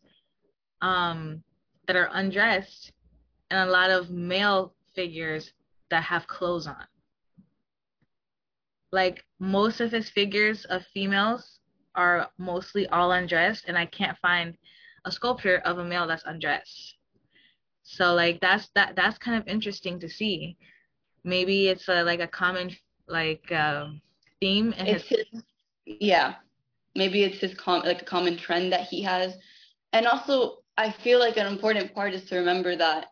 um 0.82 1.44
that 1.88 1.96
are 1.96 2.10
undressed 2.14 2.92
and 3.50 3.68
a 3.68 3.72
lot 3.72 3.90
of 3.90 4.10
male 4.10 4.74
figures 4.96 5.52
that 5.90 6.04
have 6.04 6.28
clothes 6.28 6.68
on. 6.68 6.86
Like 8.92 9.24
most 9.40 9.80
of 9.80 9.92
his 9.92 10.10
figures 10.10 10.66
of 10.66 10.86
females 10.94 11.60
are 11.96 12.30
mostly 12.38 12.88
all 12.88 13.12
undressed 13.12 13.66
and 13.68 13.78
I 13.78 13.86
can't 13.86 14.18
find 14.20 14.58
a 15.06 15.12
sculpture 15.12 15.60
of 15.60 15.78
a 15.78 15.86
male 15.86 16.08
that's 16.08 16.24
undressed. 16.26 16.96
So 17.84 18.14
like 18.14 18.40
that's 18.42 18.70
that 18.76 18.96
that's 18.96 19.18
kind 19.18 19.38
of 19.38 19.48
interesting 19.48 20.00
to 20.00 20.10
see. 20.10 20.58
Maybe 21.24 21.68
it's 21.68 21.88
a, 21.88 22.04
like 22.04 22.20
a 22.20 22.28
common 22.28 22.76
like 23.08 23.52
um, 23.52 24.02
theme 24.40 24.74
in 24.74 24.86
his, 24.86 25.04
his 25.04 25.26
yeah. 25.86 26.36
Maybe 26.96 27.24
it's 27.24 27.40
his 27.40 27.54
com 27.54 27.84
like 27.84 28.02
a 28.02 28.06
common 28.06 28.38
trend 28.38 28.72
that 28.74 28.88
he 28.88 29.02
has. 29.04 29.36
And 29.94 30.06
also 30.06 30.58
I 30.78 30.92
feel 30.92 31.20
like 31.20 31.38
an 31.38 31.48
important 31.48 31.94
part 31.94 32.14
is 32.14 32.26
to 32.26 32.38
remember 32.38 32.76
that 32.76 33.08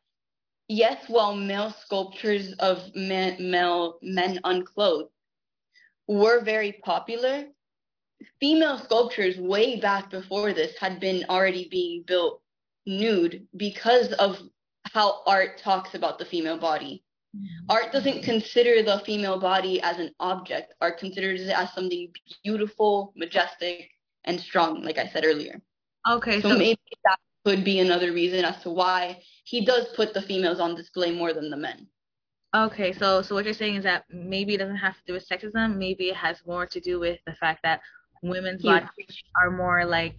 yes, 0.68 1.06
while 1.08 1.36
male 1.36 1.72
sculptures 1.72 2.54
of 2.60 2.80
men, 2.96 3.38
male 3.52 3.98
men 4.02 4.40
unclothed 4.44 5.10
were 6.10 6.42
very 6.42 6.74
popular, 6.84 7.46
female 8.40 8.80
sculptures 8.80 9.38
way 9.38 9.80
back 9.80 10.10
before 10.10 10.54
this 10.54 10.76
had 10.78 11.00
been 11.00 11.24
already 11.30 11.68
being 11.70 12.04
built 12.06 12.42
nude 12.86 13.48
because 13.56 14.12
of 14.14 14.42
how 14.92 15.22
art 15.28 15.60
talks 15.60 15.94
about 15.94 16.18
the 16.18 16.26
female 16.26 16.58
body. 16.58 17.04
Mm-hmm. 17.38 17.66
Art 17.70 17.92
doesn't 17.92 18.24
consider 18.24 18.82
the 18.82 19.04
female 19.06 19.40
body 19.40 19.80
as 19.84 20.00
an 20.00 20.10
object. 20.20 20.74
Art 20.82 20.98
considers 20.98 21.42
it 21.42 21.50
as 21.50 21.72
something 21.74 22.12
beautiful, 22.44 23.14
majestic, 23.16 23.92
and 24.24 24.40
strong, 24.40 24.82
like 24.84 24.98
I 24.98 25.08
said 25.08 25.26
earlier. 25.26 25.62
Okay, 26.10 26.42
so, 26.42 26.50
so 26.50 26.58
maybe 26.58 26.80
that 27.06 27.20
could 27.46 27.64
be 27.64 27.80
another 27.82 28.14
reason 28.14 28.44
as 28.44 28.60
to 28.64 28.72
why 28.72 29.22
he 29.44 29.64
does 29.64 29.88
put 29.96 30.16
the 30.16 30.24
females 30.24 30.60
on 30.60 30.76
display 30.76 31.12
more 31.12 31.34
than 31.34 31.52
the 31.52 31.58
men. 31.58 31.88
Okay, 32.56 32.94
so 32.94 33.22
so 33.22 33.36
what 33.36 33.46
you're 33.46 33.54
saying 33.54 33.76
is 33.76 33.84
that 33.84 34.06
maybe 34.10 34.56
it 34.56 34.58
doesn't 34.58 34.78
have 34.78 34.96
to 34.96 35.02
do 35.06 35.14
with 35.14 35.28
sexism. 35.30 35.78
Maybe 35.78 36.10
it 36.10 36.16
has 36.16 36.42
more 36.48 36.66
to 36.66 36.80
do 36.80 37.00
with 37.00 37.20
the 37.28 37.34
fact 37.34 37.62
that 37.64 37.82
women's 38.24 38.64
bodies 38.64 38.90
are 39.42 39.52
more 39.52 39.86
like 39.86 40.16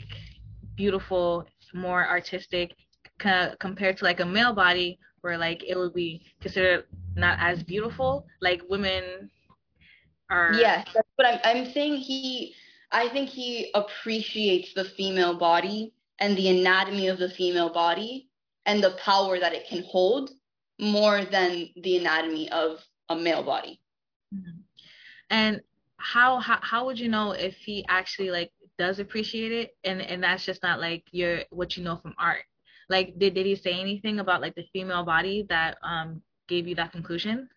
beautiful, 0.77 1.47
more 1.75 2.07
artistic 2.07 2.73
co- 3.19 3.55
compared 3.59 3.97
to 3.99 4.05
like 4.05 4.21
a 4.21 4.25
male 4.25 4.53
body 4.53 4.99
where 5.23 5.37
like 5.37 5.65
it 5.69 5.77
would 5.77 5.93
be 5.93 6.23
considered 6.41 6.85
not 7.17 7.37
as 7.41 7.65
beautiful. 7.65 8.27
Like 8.41 8.63
women 8.69 9.29
are. 10.31 10.53
Yes, 10.55 10.87
that's 10.95 11.09
what 11.17 11.27
I'm. 11.27 11.41
I'm 11.45 11.73
saying 11.73 11.97
he. 11.97 12.55
I 12.93 13.09
think 13.09 13.29
he 13.29 13.71
appreciates 13.75 14.73
the 14.75 14.85
female 14.85 15.37
body 15.37 15.95
and 16.21 16.37
the 16.37 16.49
anatomy 16.61 17.09
of 17.09 17.19
the 17.19 17.31
female 17.31 17.73
body 17.73 18.29
and 18.67 18.83
the 18.83 18.97
power 19.05 19.39
that 19.39 19.53
it 19.53 19.67
can 19.69 19.83
hold 19.85 20.31
more 20.81 21.25
than 21.25 21.69
the 21.77 21.99
anatomy 21.99 22.51
of 22.51 22.81
a 23.09 23.17
male 23.17 23.43
body. 23.43 23.81
Mm-hmm. 24.35 24.61
And 25.31 25.61
how, 25.97 26.39
how 26.39 26.59
how 26.63 26.87
would 26.87 26.99
you 26.99 27.09
know 27.09 27.33
if 27.33 27.55
he 27.57 27.85
actually 27.89 28.31
like 28.31 28.51
does 28.79 28.99
appreciate 28.99 29.53
it? 29.53 29.77
And 29.85 30.01
and 30.01 30.23
that's 30.23 30.45
just 30.45 30.63
not 30.63 30.81
like 30.81 31.05
your 31.13 31.41
what 31.51 31.77
you 31.77 31.85
know 31.85 31.97
from 31.97 32.15
art. 32.19 32.45
Like 32.89 33.19
did, 33.19 33.35
did 33.35 33.47
he 33.47 33.55
say 33.55 33.79
anything 33.79 34.19
about 34.19 34.41
like 34.41 34.55
the 34.55 34.65
female 34.73 35.05
body 35.05 35.47
that 35.49 35.77
um 35.83 36.23
gave 36.49 36.67
you 36.67 36.75
that 36.77 36.93
conclusion? 36.93 37.49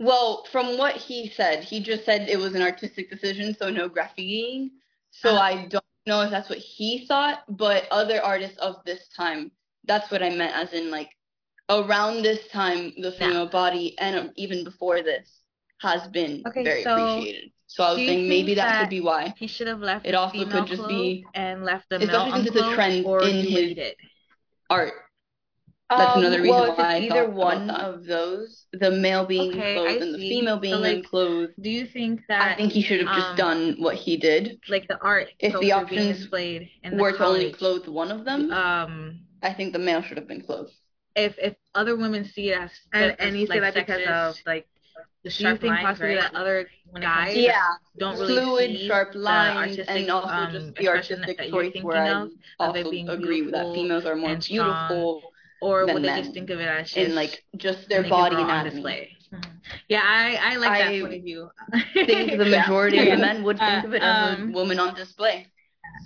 Well 0.00 0.44
from 0.50 0.76
what 0.76 0.96
he 0.96 1.30
said 1.30 1.62
he 1.62 1.80
just 1.80 2.04
said 2.04 2.28
it 2.28 2.38
was 2.38 2.54
an 2.54 2.62
artistic 2.62 3.10
decision 3.10 3.54
so 3.54 3.70
no 3.70 3.88
graffitiing. 3.88 4.70
So 5.10 5.36
uh, 5.36 5.38
i 5.38 5.66
don't 5.66 5.84
know 6.06 6.22
if 6.22 6.30
that's 6.30 6.48
what 6.48 6.58
he 6.58 7.06
thought, 7.06 7.44
but 7.48 7.84
other 7.90 8.22
artists 8.22 8.58
of 8.58 8.76
this 8.84 9.08
time, 9.08 9.50
that's 9.84 10.10
what 10.10 10.22
I 10.22 10.30
meant, 10.30 10.54
as 10.54 10.72
in 10.72 10.90
like 10.90 11.10
around 11.68 12.22
this 12.22 12.46
time, 12.48 12.92
the 12.98 13.12
female 13.12 13.48
body, 13.48 13.96
and 13.98 14.32
even 14.36 14.64
before 14.64 15.02
this, 15.02 15.40
has 15.80 16.06
been 16.08 16.42
Okay, 16.46 16.64
very 16.64 16.82
so 16.82 16.92
appreciated. 16.92 17.50
So 17.66 17.82
I 17.82 17.92
was 17.92 17.98
saying 17.98 18.28
maybe 18.28 18.54
that, 18.54 18.66
that 18.68 18.80
could 18.80 18.90
be 18.90 19.00
why. 19.00 19.34
He 19.36 19.46
should 19.46 19.66
have 19.66 19.80
left. 19.80 20.06
It 20.06 20.12
the 20.12 20.18
also 20.18 20.38
could 20.38 20.48
female 20.48 20.64
just 20.66 20.88
be- 20.88 21.24
and 21.34 21.64
left 21.64 21.88
the 21.90 21.96
especially 21.96 22.30
male 22.30 22.44
since 22.44 22.56
it's 22.56 22.56
a 22.56 22.74
trend 22.74 23.06
or 23.06 23.22
in 23.22 23.36
his- 23.44 23.78
it. 23.78 23.96
Art. 24.70 24.92
That's 25.90 26.16
another 26.16 26.40
reason 26.40 26.56
Um, 26.60 26.66
well, 26.66 26.76
why 26.76 26.96
it's 26.96 27.12
either 27.12 27.28
one 27.28 27.70
of 27.70 28.04
those, 28.06 28.66
The 28.72 28.90
male 28.90 29.26
being 29.26 29.52
Okay, 29.52 29.74
clothed 29.74 30.02
and 30.02 30.14
the 30.14 30.18
female 30.18 30.56
So, 30.56 30.60
being 30.60 30.80
like, 30.80 30.96
unclothed. 30.96 31.52
Do 31.60 31.70
you 31.70 31.86
think 31.86 32.22
that 32.28 32.40
I 32.42 32.56
think 32.56 32.72
he 32.72 32.80
should 32.82 33.00
have 33.00 33.14
just 33.14 33.30
um, 33.30 33.36
done 33.36 33.76
what 33.78 33.94
he 33.94 34.16
did. 34.16 34.58
like 34.68 34.88
the 34.88 34.98
art 35.00 35.28
If 35.38 35.52
the 35.60 35.72
options 35.72 36.18
displayed 36.18 36.70
in 36.82 36.96
the 36.96 37.02
Were 37.02 37.12
to 37.12 37.24
only 37.24 37.52
clothe 37.52 37.86
one 37.86 38.10
of 38.10 38.24
them, 38.24 38.50
um 38.50 39.20
I 39.42 39.52
think 39.52 39.72
the 39.72 39.78
male 39.78 40.00
should 40.02 40.16
have 40.16 40.26
been 40.26 40.40
clothed. 40.40 40.72
If 41.16 41.38
if 41.38 41.54
other 41.74 41.96
women 41.96 42.24
see 42.24 42.50
it 42.50 42.58
as 42.58 42.70
and, 42.92 43.14
as, 43.18 43.18
and 43.20 43.38
you 43.38 43.46
say 43.46 43.58
like, 43.58 43.60
that 43.60 43.74
because 43.74 44.02
sexist, 44.02 44.06
of 44.06 44.36
like 44.46 44.66
the 45.24 45.30
do 45.30 45.44
you 45.46 45.56
think 45.56 45.72
lines, 45.72 45.80
possibly 45.80 46.14
right? 46.14 46.16
that 46.16 46.34
other 46.34 46.66
When 46.90 47.02
it 47.02 47.12
comes 47.12 47.30
guys 47.30 47.44
Yeah, 47.44 47.60
don't 47.98 48.18
really 48.18 48.40
fluid, 48.40 48.46
see 48.56 48.78
sharp 48.78 49.14
lines, 49.14 49.78
artistic, 49.78 49.88
and 49.88 50.10
also 50.10 50.46
um, 50.46 50.52
just 50.52 50.74
the 50.78 50.88
artistic 50.88 51.38
that 51.38 51.50
you're 51.50 51.64
choice 51.64 51.72
thinking 51.72 51.84
where 51.84 52.04
I 52.06 52.12
of, 52.12 52.30
of 52.60 52.76
it 52.76 52.84
also 52.84 52.90
being 52.90 53.08
agree 53.08 53.42
with 53.42 53.52
that 53.54 53.72
females 53.72 54.06
are 54.06 54.16
more 54.16 54.40
strong, 54.40 55.08
beautiful 55.08 55.22
or 55.60 55.86
than 55.86 55.94
would 55.94 56.02
they 56.02 56.10
men 56.10 56.22
just 56.22 56.32
think 56.34 56.50
of 56.50 56.60
it 56.60 56.68
as 56.68 56.92
just 56.92 57.12
in 57.12 57.14
like 57.14 57.42
just 57.56 57.88
their 57.88 58.02
body 58.02 58.36
raw 58.36 58.48
on 58.50 58.62
anatomy. 58.62 58.64
display? 58.64 59.10
Yeah, 59.88 60.02
I 60.02 60.52
I 60.52 60.56
like 60.56 60.76
that 60.78 60.98
I 60.98 61.00
point 61.00 61.14
of 61.14 61.22
view. 61.22 61.50
I 61.72 62.14
think 62.16 62.36
the 62.38 62.44
majority 62.46 62.98
of 63.00 63.08
Yeah. 63.08 63.16
the 63.16 63.16
men 63.16 63.42
would 63.44 63.58
think 63.64 63.82
Uh, 63.82 63.84
of 63.84 63.94
it 63.94 64.02
as 64.02 64.20
a 64.20 64.36
um, 64.36 64.52
woman 64.52 64.78
on 64.80 64.94
display. 64.94 65.46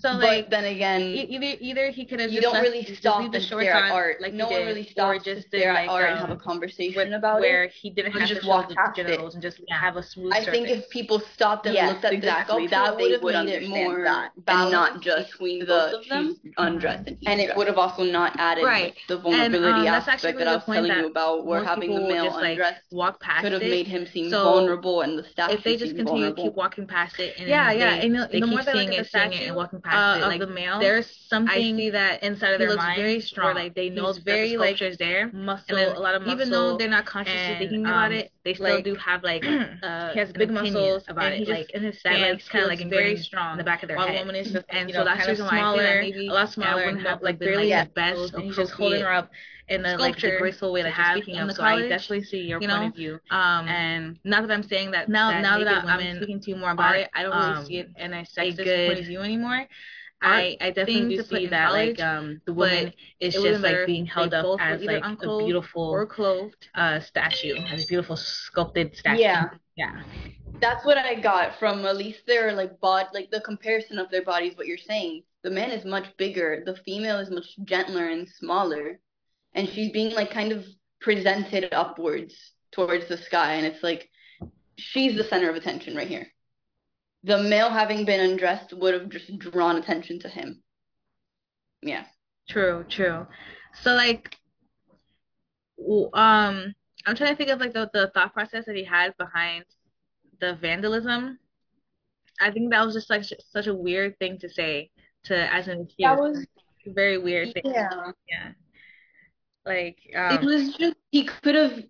So 0.00 0.12
but 0.12 0.22
like 0.22 0.50
then 0.50 0.64
again, 0.64 1.00
e- 1.00 1.26
either 1.30 1.56
either 1.60 1.90
he 1.90 2.04
could 2.04 2.20
have 2.20 2.30
you 2.30 2.40
don't 2.40 2.60
really 2.62 2.84
stop 2.84 3.32
the 3.32 3.38
and 3.38 3.46
shorts 3.46 3.66
at 3.68 3.90
art. 3.90 4.20
like 4.20 4.32
no 4.32 4.46
one 4.46 4.60
did, 4.60 4.66
really 4.66 4.86
stops 4.86 5.24
just 5.24 5.42
to 5.50 5.58
stare 5.58 5.70
at 5.70 5.74
like, 5.86 5.90
art 5.90 6.10
and 6.10 6.20
um, 6.20 6.28
have 6.28 6.30
a 6.30 6.40
conversation 6.40 6.94
with- 6.96 7.12
about 7.12 7.40
where 7.40 7.64
it. 7.64 7.72
he 7.72 7.90
didn't 7.90 8.12
have 8.12 8.28
just 8.28 8.42
to 8.42 8.46
walk 8.46 8.68
the 8.68 8.76
past 8.76 8.96
it. 8.98 9.02
genitals 9.06 9.34
and 9.34 9.42
just 9.42 9.60
have 9.70 9.96
a 9.96 10.02
smooth 10.02 10.32
I 10.34 10.44
think 10.44 10.68
if 10.68 10.88
people 10.90 11.18
stopped 11.18 11.66
and 11.66 11.74
Yes, 11.74 11.90
looked 11.92 12.04
at 12.04 12.12
exactly. 12.12 12.66
the 12.66 12.68
sculpture, 12.68 12.92
That 12.92 12.98
they 12.98 13.16
would 13.24 13.34
have 13.34 13.44
made 13.46 13.62
it 13.62 13.68
more 13.68 14.02
that, 14.04 14.30
and 14.46 14.70
not 14.70 15.00
just 15.00 15.32
between 15.32 15.60
the 15.60 15.66
both 15.66 15.94
of 16.02 16.08
them. 16.08 16.36
she's 16.44 16.52
undressed 16.58 17.08
and 17.08 17.16
And 17.26 17.40
it 17.40 17.56
would 17.56 17.66
have 17.66 17.78
also 17.78 18.04
not 18.04 18.38
added 18.38 18.64
Right. 18.64 18.84
like, 18.84 18.98
the 19.08 19.14
And, 19.14 19.22
vulnerability 19.24 19.80
um, 19.80 19.84
that's 19.86 20.06
aspect 20.08 20.38
that 20.38 20.46
I 20.48 20.54
was 20.56 20.64
telling 20.64 20.92
you 20.92 21.06
about, 21.06 21.44
where 21.44 21.64
having 21.64 21.92
the 21.94 22.00
male 22.02 22.36
undressed 22.36 22.82
walk 22.92 23.20
past 23.20 23.42
could 23.42 23.52
have 23.52 23.62
it. 23.62 23.70
made 23.70 23.86
him 23.88 24.06
seem 24.06 24.30
vulnerable, 24.30 25.00
and 25.00 25.18
the 25.18 25.24
statue 25.24 25.54
if 25.54 25.64
they 25.64 25.76
just 25.76 25.96
continue 25.96 26.32
to 26.34 26.40
keep 26.40 26.54
walking 26.54 26.86
past 26.86 27.18
it 27.18 27.34
and 27.38 27.48
Yeah, 27.48 27.72
yeah, 27.72 27.94
and 27.94 28.14
the- 28.14 28.46
more 28.46 28.62
they 28.62 28.72
seeing 28.72 28.92
it, 28.92 29.06
seeing 29.06 29.32
it, 29.32 29.48
and 29.48 29.56
walking 29.72 29.80
uh, 29.84 29.90
past 29.90 30.18
it, 30.18 30.22
of 30.22 30.28
like 30.28 30.40
the 30.40 30.46
male, 30.46 30.80
there's 30.80 31.06
something 31.28 31.74
I 31.74 31.76
see 31.76 31.90
that 31.90 32.22
inside 32.22 32.52
of 32.52 32.60
he 32.60 32.66
their 32.66 32.68
looks 32.70 32.82
mind 32.84 32.96
very 32.96 33.20
strong. 33.20 33.54
where 33.54 33.64
like 33.64 33.74
they 33.74 33.90
know 33.90 34.06
He's 34.06 34.16
that 34.16 34.24
very, 34.24 34.50
the 34.50 34.56
like, 34.58 34.82
is 34.82 34.98
there, 34.98 35.30
muscle, 35.32 35.76
then 35.76 35.96
a 35.96 36.00
lot 36.00 36.14
of 36.14 36.22
muscle. 36.22 36.34
even 36.34 36.50
though 36.50 36.76
they're 36.76 36.88
not 36.88 37.06
consciously 37.06 37.40
and, 37.40 37.58
thinking 37.58 37.80
about 37.84 38.06
um, 38.06 38.12
it, 38.12 38.30
they 38.44 38.54
still 38.54 38.74
like, 38.76 38.84
do 38.84 38.94
have 38.96 39.22
like 39.22 39.44
uh, 39.82 40.12
he 40.12 40.18
has 40.18 40.32
big 40.32 40.50
muscles 40.50 41.04
about 41.08 41.32
and 41.32 41.42
it, 41.42 41.48
like 41.48 41.70
in 41.72 41.82
his 41.82 42.02
that, 42.02 42.18
like, 42.20 42.48
kind 42.48 42.64
of 42.64 42.68
like 42.68 42.90
very 42.90 43.16
strong 43.16 43.52
in 43.52 43.58
the 43.58 43.64
back 43.64 43.82
of 43.82 43.88
their 43.88 43.96
while 43.96 44.06
head. 44.06 44.16
the 44.16 44.20
woman 44.20 44.36
is 44.36 44.52
just 44.52 44.64
and 44.70 44.90
so 44.90 45.04
that's 45.04 45.24
the 45.26 45.32
of 45.32 45.38
reason 45.38 45.46
why 45.46 45.50
I 45.50 45.60
feel 45.60 45.76
smaller, 45.76 46.00
maybe 46.02 46.28
a 46.28 46.32
lot 46.32 46.48
smaller, 46.50 46.70
that 46.70 46.88
and 46.88 46.96
wouldn't 46.96 47.02
have 47.02 47.12
have 47.14 47.22
like 47.22 47.38
barely 47.38 47.70
like, 47.70 47.88
the 47.88 47.92
best 47.94 48.34
and 48.34 48.44
he's 48.44 48.56
just 48.56 48.72
holding 48.72 49.00
her 49.02 49.12
up 49.12 49.30
in 49.68 49.84
a 49.84 49.96
like 49.96 50.18
the 50.20 50.36
graceful 50.38 50.72
way 50.72 50.82
to 50.82 50.90
have 50.90 51.18
of. 51.18 51.24
the 51.26 51.54
So 51.54 51.62
I 51.62 51.88
definitely 51.88 52.24
see 52.24 52.40
your 52.40 52.60
you 52.60 52.68
point 52.68 52.84
of 52.88 52.94
view. 52.94 53.20
Um, 53.30 53.68
And 53.68 54.18
not 54.24 54.46
that 54.46 54.52
I'm 54.52 54.62
saying 54.62 54.92
that 54.92 55.08
now, 55.08 55.30
that 55.30 55.42
now 55.42 55.58
that 55.58 55.84
I'm 55.84 55.98
women 55.98 56.16
speaking 56.16 56.40
to 56.40 56.50
you 56.50 56.56
more 56.56 56.70
about 56.70 56.94
are- 56.94 56.98
it, 56.98 57.10
I 57.14 57.22
don't 57.22 57.32
really 57.36 57.58
um, 57.58 57.66
see 57.66 57.78
it 57.78 57.90
in 57.96 58.12
a 58.14 58.22
sexist 58.22 58.56
good 58.64 58.86
point 58.88 59.00
of 59.00 59.06
view 59.06 59.20
anymore. 59.20 59.66
I, 60.20 60.56
I 60.60 60.70
definitely 60.70 61.16
do 61.16 61.22
see 61.22 61.46
that 61.46 61.72
like 61.72 62.00
um 62.00 62.40
the 62.44 62.52
woman 62.52 62.92
is 63.20 63.34
just 63.34 63.62
like 63.62 63.86
being 63.86 64.04
held 64.04 64.34
up 64.34 64.60
as 64.60 64.82
like 64.82 65.04
a 65.04 65.38
beautiful 65.44 65.82
or 65.82 66.06
clothed. 66.06 66.66
uh 66.74 66.98
statue, 67.00 67.54
as 67.56 67.84
a 67.84 67.86
beautiful 67.86 68.16
sculpted 68.16 68.96
statue. 68.96 69.20
Yeah. 69.20 69.50
Yeah. 69.76 70.02
That's 70.60 70.84
what 70.84 70.98
I 70.98 71.14
got 71.14 71.56
from 71.60 71.86
at 71.86 71.96
least 71.96 72.26
their 72.26 72.52
like 72.52 72.80
bod 72.80 73.06
like 73.14 73.30
the 73.30 73.40
comparison 73.42 73.98
of 73.98 74.10
their 74.10 74.24
bodies, 74.24 74.56
what 74.56 74.66
you're 74.66 74.76
saying. 74.76 75.22
The 75.44 75.50
man 75.50 75.70
is 75.70 75.84
much 75.84 76.16
bigger, 76.16 76.64
the 76.66 76.74
female 76.74 77.18
is 77.18 77.30
much 77.30 77.56
gentler 77.64 78.08
and 78.08 78.28
smaller. 78.28 78.98
And 79.58 79.68
she's 79.68 79.90
being 79.90 80.14
like 80.14 80.30
kind 80.30 80.52
of 80.52 80.64
presented 81.00 81.72
upwards 81.72 82.34
towards 82.70 83.08
the 83.08 83.16
sky, 83.16 83.54
and 83.54 83.66
it's 83.66 83.82
like 83.82 84.08
she's 84.76 85.16
the 85.16 85.24
center 85.24 85.50
of 85.50 85.56
attention 85.56 85.96
right 85.96 86.06
here. 86.06 86.28
The 87.24 87.42
male 87.42 87.68
having 87.68 88.04
been 88.04 88.20
undressed 88.20 88.72
would 88.72 88.94
have 88.94 89.08
just 89.08 89.36
drawn 89.38 89.76
attention 89.76 90.20
to 90.20 90.28
him. 90.28 90.62
Yeah. 91.82 92.04
True, 92.48 92.84
true. 92.88 93.26
So 93.82 93.94
like, 93.94 94.36
um, 96.14 96.74
I'm 97.06 97.16
trying 97.16 97.30
to 97.30 97.36
think 97.36 97.50
of 97.50 97.60
like 97.60 97.72
the, 97.72 97.90
the 97.92 98.10
thought 98.14 98.32
process 98.32 98.64
that 98.66 98.76
he 98.76 98.84
had 98.84 99.16
behind 99.18 99.64
the 100.40 100.54
vandalism. 100.54 101.38
I 102.40 102.52
think 102.52 102.70
that 102.70 102.86
was 102.86 102.94
just 102.94 103.10
like 103.10 103.24
such 103.24 103.66
a 103.66 103.74
weird 103.74 104.16
thing 104.18 104.38
to 104.38 104.48
say 104.48 104.90
to 105.24 105.52
as 105.52 105.66
an 105.66 105.82
excuse. 105.82 106.08
That 106.08 106.18
was 106.18 106.46
very 106.86 107.18
weird 107.18 107.52
thing. 107.52 107.64
yeah. 107.66 108.12
Yeah. 108.28 108.52
Like, 109.68 109.98
It 110.28 110.40
um, 110.40 110.44
was 110.44 110.76
just 110.76 110.96
he 111.10 111.24
could 111.24 111.54
have 111.54 111.84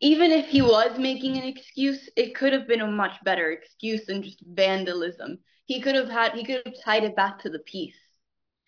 even 0.00 0.30
if 0.32 0.48
he 0.48 0.62
was 0.62 0.98
making 0.98 1.36
an 1.38 1.44
excuse, 1.44 2.08
it 2.16 2.34
could 2.34 2.52
have 2.52 2.68
been 2.68 2.80
a 2.82 2.86
much 2.90 3.22
better 3.24 3.50
excuse 3.52 4.06
than 4.06 4.22
just 4.22 4.40
vandalism. 4.46 5.38
He 5.66 5.80
could 5.80 5.94
have 5.96 6.08
had 6.08 6.34
he 6.34 6.44
could 6.44 6.62
have 6.66 6.74
tied 6.84 7.04
it 7.04 7.16
back 7.16 7.40
to 7.40 7.50
the 7.50 7.60
piece 7.60 7.96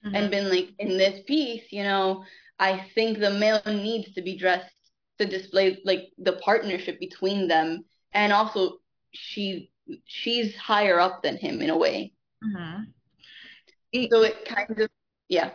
mhm. 0.02 0.14
and 0.14 0.30
been 0.30 0.48
like, 0.50 0.70
in 0.78 0.98
this 0.98 1.22
piece, 1.26 1.72
you 1.72 1.84
know, 1.84 2.24
I 2.58 2.80
think 2.94 3.18
the 3.18 3.30
male 3.32 3.62
needs 3.66 4.12
to 4.14 4.22
be 4.22 4.36
dressed 4.38 4.74
to 5.18 5.26
display 5.26 5.80
like 5.84 6.10
the 6.18 6.34
partnership 6.34 7.00
between 7.00 7.48
them, 7.48 7.84
and 8.12 8.32
also 8.32 8.78
she 9.12 9.72
she's 10.06 10.56
higher 10.56 11.00
up 11.00 11.22
than 11.22 11.36
him 11.38 11.62
in 11.62 11.70
a 11.70 11.78
way. 11.78 12.14
Mhm. 12.42 12.92
So 14.10 14.22
it 14.22 14.44
kind 14.44 14.80
of 14.80 14.90
yeah. 15.28 15.52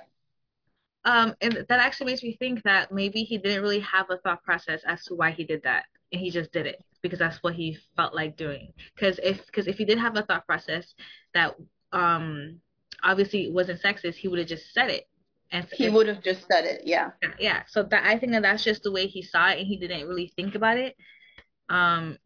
Um, 1.05 1.35
and 1.41 1.65
that 1.69 1.79
actually 1.79 2.07
makes 2.07 2.23
me 2.23 2.35
think 2.37 2.63
that 2.63 2.91
maybe 2.91 3.23
he 3.23 3.37
didn't 3.37 3.61
really 3.61 3.79
have 3.81 4.09
a 4.09 4.17
thought 4.17 4.43
process 4.43 4.81
as 4.85 5.03
to 5.05 5.15
why 5.15 5.31
he 5.31 5.43
did 5.43 5.61
that, 5.63 5.85
and 6.11 6.19
he 6.19 6.31
just 6.31 6.51
did 6.51 6.65
it 6.65 6.83
because 7.01 7.19
that's 7.19 7.43
what 7.43 7.53
he 7.53 7.77
felt 7.95 8.15
like 8.15 8.35
doing. 8.35 8.73
Because 8.95 9.19
if 9.23 9.45
because 9.45 9.67
if 9.67 9.77
he 9.77 9.85
did 9.85 9.99
have 9.99 10.17
a 10.17 10.23
thought 10.23 10.47
process 10.47 10.95
that 11.35 11.55
um 11.91 12.59
obviously 13.03 13.51
wasn't 13.51 13.81
sexist, 13.81 14.15
he 14.15 14.27
would 14.27 14.39
have 14.39 14.47
just 14.47 14.73
said 14.73 14.89
it. 14.89 15.07
And 15.51 15.67
He 15.71 15.89
would 15.89 16.07
have 16.07 16.23
just 16.23 16.47
said 16.51 16.65
it, 16.65 16.81
yeah. 16.85 17.11
yeah. 17.39 17.63
So 17.67 17.83
that 17.83 18.03
I 18.03 18.17
think 18.17 18.31
that 18.31 18.41
that's 18.41 18.63
just 18.63 18.81
the 18.81 18.91
way 18.91 19.05
he 19.05 19.21
saw 19.21 19.49
it, 19.49 19.59
and 19.59 19.67
he 19.67 19.77
didn't 19.77 20.07
really 20.07 20.33
think 20.35 20.55
about 20.55 20.77
it. 20.77 20.95
Um, 21.69 22.17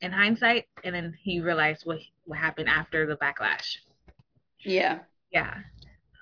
in 0.00 0.10
hindsight, 0.10 0.66
and 0.82 0.94
then 0.94 1.16
he 1.22 1.40
realized 1.40 1.86
what 1.86 2.00
what 2.24 2.38
happened 2.38 2.68
after 2.68 3.06
the 3.06 3.16
backlash. 3.16 3.76
Yeah. 4.64 4.98
Yeah. 5.30 5.54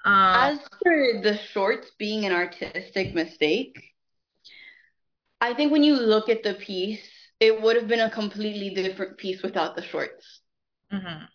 Um, 0.04 0.52
As 0.52 0.58
for 0.82 1.20
the 1.22 1.36
shorts 1.52 1.90
being 1.98 2.24
an 2.24 2.32
artistic 2.32 3.14
mistake, 3.14 3.78
I 5.40 5.54
think 5.54 5.72
when 5.72 5.82
you 5.84 5.96
look 5.96 6.28
at 6.28 6.42
the 6.42 6.54
piece, 6.54 7.06
it 7.40 7.60
would 7.60 7.76
have 7.76 7.88
been 7.88 8.00
a 8.00 8.10
completely 8.10 8.70
different 8.70 9.18
piece 9.18 9.42
without 9.42 9.76
the 9.76 9.82
shorts. 9.82 10.40
mhm. 10.90 11.28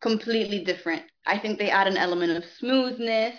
Completely 0.00 0.64
different. 0.64 1.04
I 1.26 1.38
think 1.38 1.58
they 1.58 1.70
add 1.70 1.86
an 1.86 1.96
element 1.96 2.36
of 2.36 2.44
smoothness. 2.58 3.36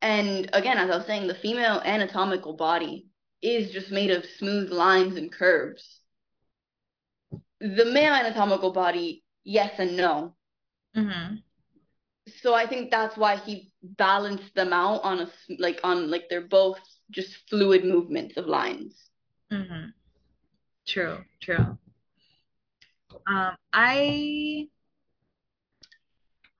And 0.00 0.48
again, 0.52 0.78
as 0.78 0.90
I 0.90 0.96
was 0.96 1.06
saying, 1.06 1.28
the 1.28 1.34
female 1.34 1.80
anatomical 1.84 2.54
body 2.54 3.08
is 3.42 3.70
just 3.72 3.90
made 3.90 4.10
of 4.10 4.24
smooth 4.24 4.70
lines 4.70 5.16
and 5.16 5.30
curves. 5.32 6.00
The 7.60 7.86
male 7.86 8.12
anatomical 8.12 8.72
body, 8.72 9.24
yes 9.42 9.78
and 9.78 9.96
no. 9.96 10.36
Mhm. 10.94 11.42
So 12.28 12.54
I 12.54 12.66
think 12.66 12.90
that's 12.90 13.16
why 13.16 13.36
he 13.36 13.72
balanced 13.82 14.54
them 14.54 14.72
out 14.72 15.02
on 15.02 15.20
a 15.20 15.30
like 15.58 15.80
on 15.82 16.10
like 16.10 16.24
they're 16.28 16.40
both 16.40 16.78
just 17.10 17.36
fluid 17.48 17.84
movements 17.84 18.36
of 18.36 18.46
lines. 18.46 18.94
Mm-hmm. 19.52 19.90
True, 20.86 21.18
true. 21.40 21.78
Um, 23.26 23.56
I 23.72 24.68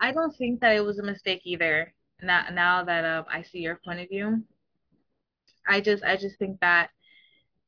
I 0.00 0.12
don't 0.12 0.36
think 0.36 0.60
that 0.60 0.76
it 0.76 0.84
was 0.84 0.98
a 0.98 1.04
mistake 1.04 1.42
either. 1.44 1.94
Now, 2.20 2.46
now 2.52 2.84
that 2.84 3.04
um, 3.04 3.24
I 3.28 3.42
see 3.42 3.58
your 3.58 3.80
point 3.84 4.00
of 4.00 4.08
view, 4.08 4.42
I 5.66 5.80
just 5.80 6.02
I 6.04 6.16
just 6.16 6.38
think 6.38 6.60
that 6.60 6.90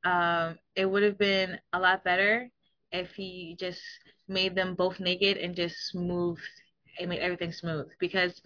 um, 0.04 0.58
it 0.76 0.86
would 0.86 1.02
have 1.02 1.18
been 1.18 1.58
a 1.72 1.78
lot 1.78 2.04
better 2.04 2.50
if 2.92 3.12
he 3.14 3.56
just 3.58 3.82
made 4.28 4.54
them 4.54 4.74
both 4.74 5.00
naked 5.00 5.36
and 5.38 5.54
just 5.54 5.76
smooth 5.88 6.38
and 6.98 7.08
made 7.08 7.20
everything 7.20 7.52
smooth 7.52 7.86
because 8.00 8.40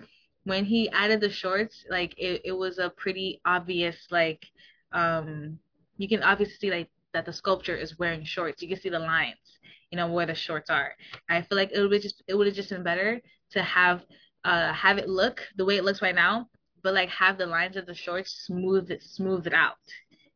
when 0.44 0.64
he 0.64 0.88
added 0.90 1.20
the 1.20 1.30
shorts, 1.30 1.84
like 1.90 2.14
it, 2.18 2.42
it 2.44 2.52
was 2.52 2.78
a 2.78 2.90
pretty 2.90 3.40
obvious 3.44 3.96
like 4.10 4.46
um 4.92 5.58
you 5.98 6.08
can 6.08 6.22
obviously 6.22 6.56
see 6.56 6.70
like 6.70 6.88
that 7.12 7.24
the 7.26 7.32
sculpture 7.32 7.76
is 7.76 7.98
wearing 7.98 8.24
shorts. 8.24 8.62
You 8.62 8.68
can 8.68 8.80
see 8.80 8.88
the 8.90 8.98
lines, 8.98 9.58
you 9.90 9.96
know, 9.96 10.10
where 10.12 10.26
the 10.26 10.34
shorts 10.34 10.70
are. 10.70 10.92
I 11.28 11.42
feel 11.42 11.56
like 11.56 11.70
it 11.72 11.80
would 11.86 12.02
just 12.02 12.22
it 12.28 12.34
would 12.34 12.46
have 12.46 12.56
just 12.56 12.70
been 12.70 12.82
better 12.84 13.20
to 13.52 13.62
have 13.62 14.04
uh 14.44 14.72
have 14.72 14.98
it 14.98 15.08
look 15.08 15.42
the 15.56 15.64
way 15.64 15.76
it 15.76 15.84
looks 15.84 16.02
right 16.02 16.14
now, 16.14 16.48
but 16.82 16.94
like 16.94 17.08
have 17.10 17.38
the 17.38 17.46
lines 17.46 17.76
of 17.76 17.86
the 17.86 17.94
shorts 17.94 18.44
smooth 18.46 18.90
it 18.90 19.02
smooth 19.02 19.46
it 19.46 19.54
out. 19.54 19.76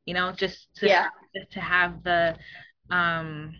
You 0.06 0.14
know, 0.14 0.32
just 0.32 0.68
to 0.76 0.88
Yeah. 0.88 1.08
to 1.52 1.60
have 1.60 2.02
the 2.04 2.36
um 2.90 3.54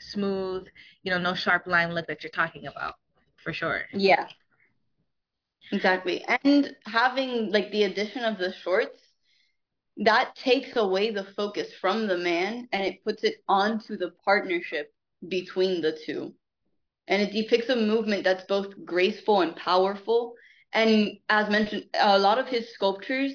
smooth, 0.00 0.66
you 1.02 1.10
know, 1.12 1.18
no 1.18 1.34
sharp 1.34 1.66
line 1.66 1.94
look 1.94 2.06
that 2.08 2.22
you're 2.22 2.30
talking 2.30 2.66
about 2.66 2.94
for 3.46 3.52
sure. 3.52 3.82
Yeah. 3.92 4.26
Exactly. 5.70 6.24
And 6.42 6.74
having 6.84 7.52
like 7.52 7.70
the 7.70 7.84
addition 7.84 8.24
of 8.24 8.38
the 8.38 8.52
shorts, 8.52 8.98
that 9.98 10.34
takes 10.34 10.76
away 10.76 11.12
the 11.12 11.22
focus 11.36 11.72
from 11.80 12.08
the 12.08 12.18
man 12.18 12.68
and 12.72 12.84
it 12.84 13.04
puts 13.04 13.22
it 13.22 13.36
onto 13.48 13.96
the 13.96 14.10
partnership 14.24 14.92
between 15.28 15.80
the 15.80 15.96
two. 16.04 16.34
And 17.06 17.22
it 17.22 17.32
depicts 17.32 17.68
a 17.68 17.76
movement 17.76 18.24
that's 18.24 18.44
both 18.46 18.84
graceful 18.84 19.42
and 19.42 19.54
powerful. 19.54 20.34
And 20.72 21.12
as 21.28 21.48
mentioned, 21.48 21.84
a 21.94 22.18
lot 22.18 22.38
of 22.38 22.48
his 22.48 22.74
sculptures 22.74 23.32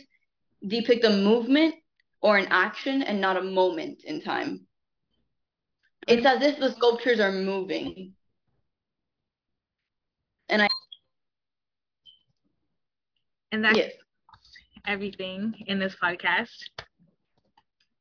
depict 0.68 1.06
a 1.06 1.10
movement 1.10 1.76
or 2.22 2.38
an 2.38 2.48
action 2.50 3.02
and 3.02 3.22
not 3.22 3.38
a 3.38 3.42
moment 3.42 4.04
in 4.04 4.22
time. 4.22 4.68
It's 6.06 6.26
as 6.26 6.42
if 6.42 6.60
the 6.60 6.74
sculptures 6.74 7.22
are 7.22 7.32
moving. 7.32 8.14
And 10.52 10.62
I 10.62 10.68
And 13.54 13.64
that's 13.64 13.78
yes. 13.78 13.92
everything 14.86 15.54
in 15.68 15.80
this 15.80 15.96
podcast. 15.96 16.50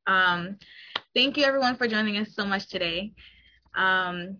Um, 0.05 0.57
thank 1.15 1.37
you 1.37 1.45
everyone 1.45 1.77
for 1.77 1.87
joining 1.87 2.17
us 2.17 2.35
so 2.35 2.45
much 2.45 2.67
today. 2.67 3.13
Um, 3.75 4.37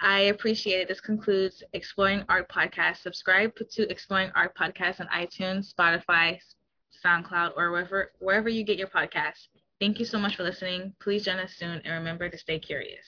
I 0.00 0.20
appreciate 0.22 0.80
it. 0.80 0.88
This 0.88 1.00
concludes 1.00 1.62
Exploring 1.74 2.24
Art 2.28 2.50
Podcast. 2.50 2.98
Subscribe 2.98 3.52
to 3.70 3.88
Exploring 3.88 4.32
Art 4.34 4.56
Podcast 4.56 5.00
on 5.00 5.06
iTunes, 5.08 5.72
Spotify, 5.72 6.38
SoundCloud, 7.04 7.52
or 7.56 7.70
wherever 7.70 8.12
wherever 8.18 8.48
you 8.48 8.64
get 8.64 8.78
your 8.78 8.88
podcasts. 8.88 9.46
Thank 9.80 10.00
you 10.00 10.04
so 10.04 10.18
much 10.18 10.36
for 10.36 10.42
listening. 10.42 10.92
Please 11.00 11.24
join 11.24 11.38
us 11.38 11.54
soon 11.54 11.80
and 11.84 11.94
remember 11.94 12.28
to 12.28 12.38
stay 12.38 12.58
curious. 12.58 13.06